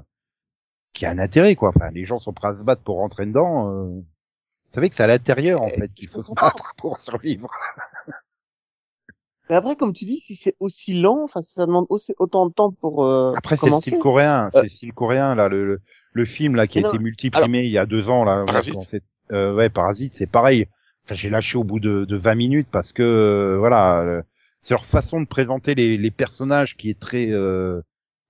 [0.94, 1.74] qu'il y a un intérêt quoi.
[1.76, 3.70] Enfin, les gens sont prêts à se battre pour rentrer dedans.
[3.70, 3.84] euh.
[3.90, 7.52] Vous savez que c'est à l'intérieur en Eh, fait qu'il faut se battre pour survivre.
[9.52, 12.48] Mais après, comme tu dis, si c'est aussi lent, enfin, si ça demande aussi autant
[12.48, 14.50] de temps pour euh, Après c'est le style coréen, Euh.
[14.54, 15.82] c'est le style coréen là le, le,
[16.14, 18.46] le film là qui a été multiprimé il y a deux ans là.
[18.48, 19.04] Parasite.
[19.34, 20.68] euh, ouais, Parasite, c'est pareil.
[21.04, 24.22] Enfin, j'ai lâché au bout de, de 20 minutes parce que euh, voilà, euh,
[24.62, 27.82] c'est leur façon de présenter les, les personnages qui est très euh,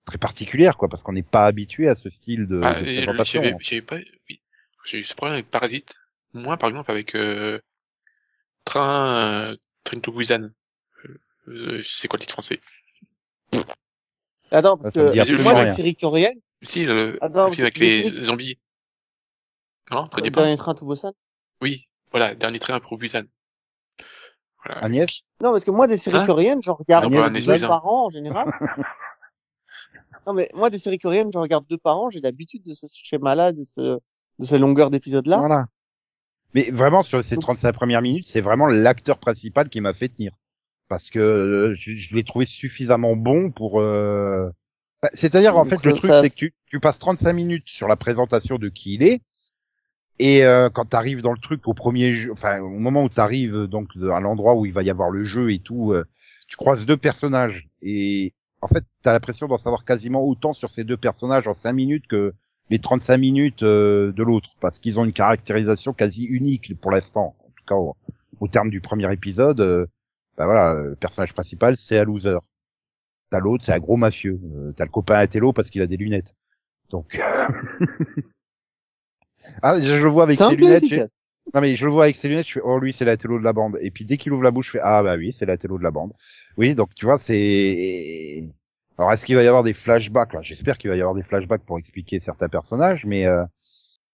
[0.06, 3.44] très particulière quoi, parce qu'on n'est pas habitué à ce style de, Ah, de présentation.
[3.44, 3.98] j'avais j'avais pas,
[4.28, 4.42] oui.
[4.86, 5.94] J'ai eu ce problème avec Parasite.
[6.34, 7.60] Moi, par exemple, avec euh,
[8.66, 10.50] Train, euh, Train to Busan.
[11.48, 12.60] Euh, c'est quoi le titre français?
[14.52, 15.74] Attends, parce Ça dit que moi, les rien.
[15.74, 18.60] séries coréennes, Si, le, Attends, le film avec les zombies.
[19.90, 20.42] Non, très le bien.
[20.44, 21.14] dernier train tout Busan.
[21.62, 23.24] Oui, voilà, dernier train pour Busan.
[24.64, 24.82] Voilà.
[24.84, 26.26] Agnès, Non, parce que moi, des séries Hein?
[26.28, 27.68] coréennes, j'en regarde Non, pas deux Buzyn.
[27.68, 28.46] par an, en général.
[30.28, 32.86] non, mais moi, des séries coréennes, j'en regarde deux par an, j'ai l'habitude de ce
[33.04, 33.82] schéma-là, de ce,
[34.40, 35.38] de ces longueurs d'épisodes-là.
[35.40, 35.66] voilà.
[36.54, 40.10] Mais vraiment sur ces Donc, 35 premières minutes, c'est vraiment l'acteur principal qui m'a fait
[40.10, 40.34] tenir
[40.92, 43.80] parce que euh, je, je l'ai trouvé suffisamment bon pour.
[43.82, 44.50] euh,
[45.02, 47.88] bah, C'est-à-dire en fait le truc ça- c'est que tu, tu passes 35 minutes sur
[47.88, 49.22] la présentation de qui il est
[50.20, 53.10] et euh, quand tu arrives dans le truc au premier jeu, enfin au moment où
[53.10, 56.06] tu arrives donc à l'endroit où il va y avoir le jeu et tout, euh,
[56.48, 60.70] tu croises deux personnages et en fait tu as l'impression d'en savoir quasiment autant sur
[60.72, 62.34] ces deux personnages en 5 minutes que
[62.70, 67.36] les 35 minutes euh, de l'autre parce qu'ils ont une caractérisation quasi unique pour l'instant
[67.40, 67.96] en tout cas au,
[68.40, 69.88] au terme du premier épisode euh,
[70.38, 72.40] bah voilà le personnage principal c'est un loser
[73.30, 75.88] t'as l'autre c'est un gros mafieux euh, t'as le copain à Tello parce qu'il a
[75.88, 76.36] des lunettes
[76.90, 77.22] donc
[79.62, 80.84] ah je, le vois avec ses lunettes
[81.54, 83.40] non mais je le vois avec ses lunettes, je fais oh lui c'est la télo
[83.40, 83.78] de la bande.
[83.82, 85.78] Et puis dès qu'il ouvre la bouche, je fais ah bah oui c'est la télo
[85.78, 86.14] de la bande.
[86.58, 88.48] Oui donc tu vois c'est.
[88.98, 90.34] Alors est-ce qu'il va y avoir des flashbacks?
[90.34, 93.44] Là J'espère qu'il va y avoir des flashbacks pour expliquer certains personnages, mais euh,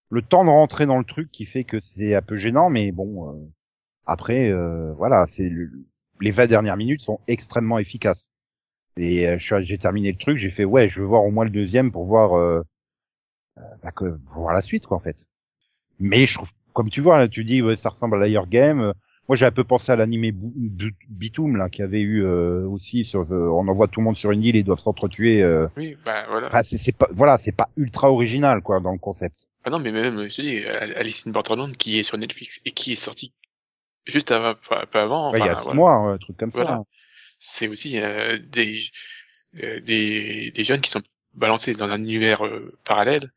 [0.09, 2.91] le temps de rentrer dans le truc qui fait que c'est un peu gênant, mais
[2.91, 3.49] bon euh,
[4.05, 5.86] après euh, voilà c'est le-
[6.22, 8.32] les 20 dernières minutes sont extrêmement efficaces.
[8.97, 11.51] Et euh, j'ai terminé le truc, j'ai fait ouais je veux voir au moins le
[11.51, 12.63] deuxième pour voir euh,
[13.57, 15.28] euh, bah, que, pour voir la suite quoi en fait.
[15.99, 18.93] Mais je trouve, comme tu vois, là, tu dis, ouais, ça ressemble à l'Ayer Game.
[19.28, 20.34] Moi, j'ai un peu pensé à l'animé
[21.09, 24.32] Bitoum, là, qui avait eu euh, aussi sur, euh, on envoie tout le monde sur
[24.32, 25.43] une île et ils doivent s'entretuer.
[25.43, 25.68] Euh...
[25.76, 26.47] Oui, bah voilà.
[26.47, 29.47] Enfin, c'est pas, voilà, c'est pas ultra original, quoi, dans le concept.
[29.65, 30.63] Ah non, mais même, je te dis,
[30.95, 33.34] Alice in Borderland qui est sur Netflix et qui est sorti
[34.08, 35.32] juste avant, pas, avant.
[35.32, 35.76] Ouais, il y a enfin, six voilà.
[35.76, 36.70] mois, un truc comme Voilà.
[36.72, 36.84] ça.
[37.39, 38.80] C'est aussi euh, des,
[39.64, 41.03] euh, des des jeunes qui sont
[41.34, 43.32] balancés dans un univers euh, parallèle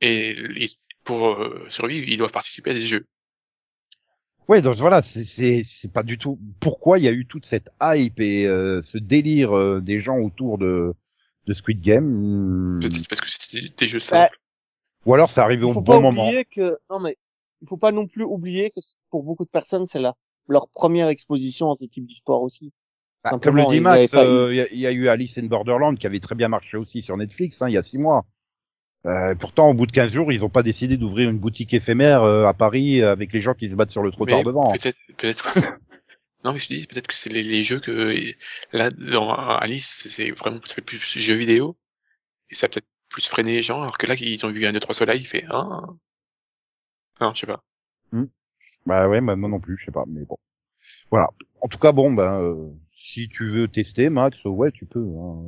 [0.00, 3.06] et ils- pour euh, survivre, ils doivent participer à des jeux.
[4.48, 6.38] Ouais, donc voilà, c'est c'est c'est pas du tout.
[6.58, 10.18] Pourquoi il y a eu toute cette hype et euh, ce délire euh, des gens
[10.18, 10.94] autour de
[11.46, 12.80] de Squid Game hmm.
[12.80, 14.40] Peut-être parce que c'était des- jeux Bah, simples.
[15.06, 16.22] Ou alors c'est arrivé Il au bon moment.
[16.22, 17.16] oublier que, non mais,
[17.62, 18.80] il faut pas non plus oublier que
[19.10, 20.12] pour beaucoup de personnes, c'est la,
[20.48, 22.72] leur première exposition à ce type d'histoire aussi.
[23.24, 25.44] Ah, comme le dit Max, euh, il y, a- il y a eu Alice in
[25.46, 28.24] Borderland qui avait très bien marché aussi sur Netflix hein, il y a six mois.
[29.06, 32.22] Euh, pourtant, au bout de 15 jours, ils n'ont pas décidé d'ouvrir une boutique éphémère
[32.22, 34.72] euh, à Paris euh, avec les gens qui se battent sur le trottoir Mais devant.
[34.72, 35.68] peut-être, peut-être que c'est-
[36.44, 38.14] non, mais je te dis, peut-être que c'est les, les jeux que,
[38.72, 41.76] là, dans Alice, c'est vraiment, ça fait plus jeux vidéo,
[42.50, 44.72] et ça a peut-être plus freiné les gens, alors que là, ils ont vu un,
[44.72, 45.80] deux, trois soleils, il fait, ah,
[47.20, 47.62] non, je sais pas.
[48.86, 50.38] Bah ouais, bah, moi non plus, je sais pas, mais bon.
[51.10, 51.28] Voilà.
[51.60, 55.04] En tout cas, bon, ben, euh, si tu veux tester, Max, ouais, tu peux.
[55.18, 55.42] hein.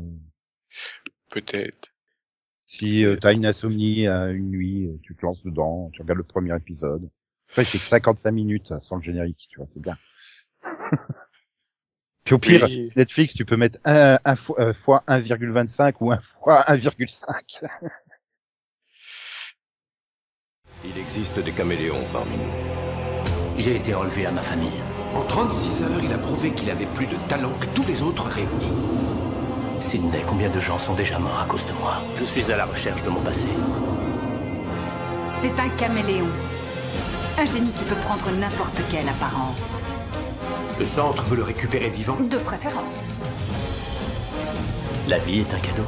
[1.30, 1.90] Peut-être.
[2.66, 6.18] Si euh, t'as une insomnie euh, une nuit, euh, tu te lances dedans, tu regardes
[6.18, 7.09] le premier épisode.
[7.48, 9.97] Après, c'est que 55 minutes euh, sans le générique, tu vois, c'est bien.
[12.24, 12.92] Puis au pire, Oui.
[12.97, 17.60] Netflix, tu peux mettre un, un fois, euh, fois 1,25 ou un fois 1,5.
[20.82, 23.59] Il existe des caméléons parmi nous.
[23.59, 24.81] J'ai été enlevé à ma famille.
[25.15, 28.24] En 36 heures, il a prouvé qu'il avait plus de talent que tous les autres
[28.24, 28.73] réunis.
[29.82, 32.65] Sydney, combien de gens sont déjà morts à cause de moi Je suis à la
[32.65, 33.48] recherche de mon passé.
[35.43, 36.28] C'est un caméléon.
[37.39, 39.61] Un génie qui peut prendre n'importe quelle apparence.
[40.78, 42.16] Le centre veut le récupérer vivant.
[42.20, 43.05] De préférence.
[45.09, 45.85] La vie est un cadeau.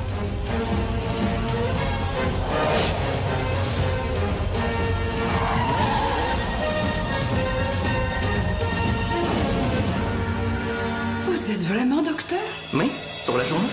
[11.42, 12.38] Vous êtes vraiment docteur?
[12.72, 12.88] Oui,
[13.26, 13.66] pour la journée.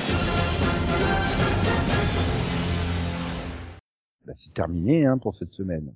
[4.26, 5.94] Bah, si terminé hein, pour cette semaine.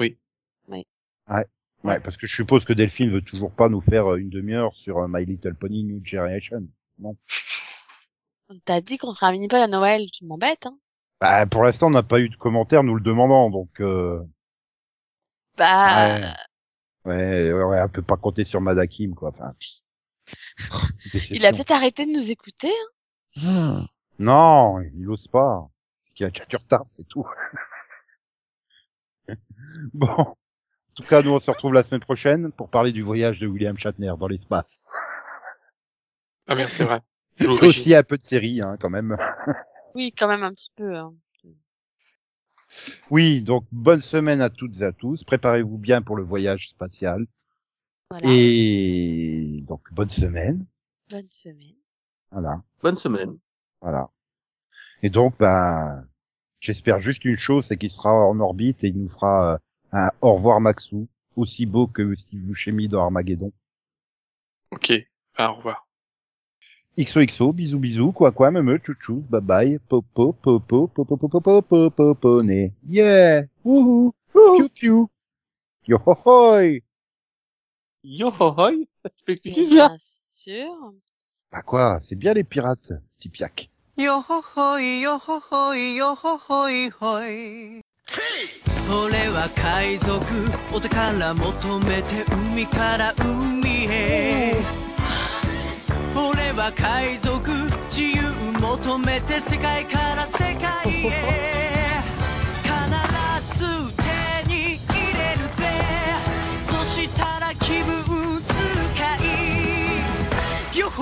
[0.00, 0.18] Oui.
[0.66, 0.84] Oui.
[1.30, 1.46] Ouais.
[1.84, 4.74] Ouais, parce que je suppose que Delphine veut toujours pas nous faire euh, une demi-heure
[4.74, 6.64] sur euh, My Little Pony New Generation.
[6.98, 7.16] Non?
[8.48, 10.76] On t'a dit qu'on ferait un mini-pod à Noël, tu m'embêtes, hein.
[11.20, 14.20] Bah, pour l'instant, on n'a pas eu de commentaires nous le demandant, donc euh,
[15.56, 16.34] Bah,
[17.04, 19.30] ouais, ouais, ouais, on peut pas compter sur Madakim, quoi.
[19.30, 19.54] Enfin.
[21.30, 22.72] Il a peut-être arrêté de nous écouter,
[23.42, 23.84] hein.
[24.18, 25.68] Non, il ose pas.
[26.16, 27.26] Il a déjà du retard, c'est tout.
[29.94, 30.06] bon.
[30.06, 33.46] En tout cas, nous, on se retrouve la semaine prochaine pour parler du voyage de
[33.46, 34.84] William Shatner dans l'espace.
[36.46, 37.00] Ah merde, c'est vrai.
[37.62, 39.16] Aussi un peu de série, hein, quand même.
[39.94, 41.12] Oui, quand même un petit peu, hein.
[43.10, 45.22] Oui, donc bonne semaine à toutes et à tous.
[45.22, 47.26] Préparez-vous bien pour le voyage spatial.
[48.12, 48.28] Voilà.
[48.30, 50.66] Et donc bonne semaine.
[51.10, 51.74] Bonne semaine.
[52.30, 53.38] Voilà, Bonne semaine.
[53.80, 54.10] voilà.
[55.02, 56.06] Et donc, ben,
[56.60, 59.58] j'espère juste une chose, c'est qu'il sera en orbite et il nous fera euh,
[59.92, 63.50] un au revoir Maxou, aussi beau que Steve Buscemi dans Armageddon.
[64.70, 64.92] Ok.
[65.36, 65.86] Ah, au revoir.
[66.98, 72.42] XOXO, bisous bisous, quoi quoi, me chouchou, bye bye, popo, popo, popo, popo, popo, popo,
[72.42, 72.72] né.
[72.86, 75.10] Yeah, wouhou, piou piou,
[75.88, 76.82] yo ho hoi.
[78.04, 78.88] Yo ho hoi.
[79.26, 80.92] Bien ça sûr.
[81.52, 82.92] Bah quoi, c'est bien les pirates,
[84.22, 87.82] ほほいよほほいよほほいほい
[88.90, 90.18] 俺は海賊
[90.74, 94.54] お宝求めて海から海へ
[96.16, 97.50] 俺は海賊
[97.90, 98.22] 自由
[98.60, 101.81] 求めて世界から世界へ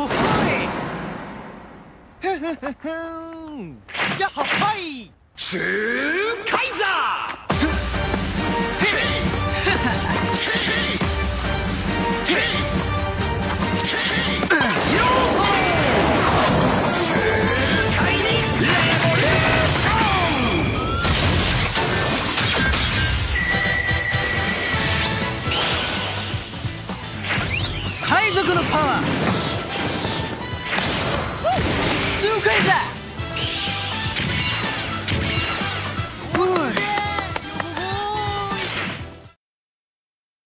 [0.00, 0.68] ほい
[2.20, 3.82] ふふふふん
[4.18, 4.46] やっほほ
[4.78, 5.60] いスー
[6.46, 7.50] カイザー
[28.06, 29.09] 海賊のパワー。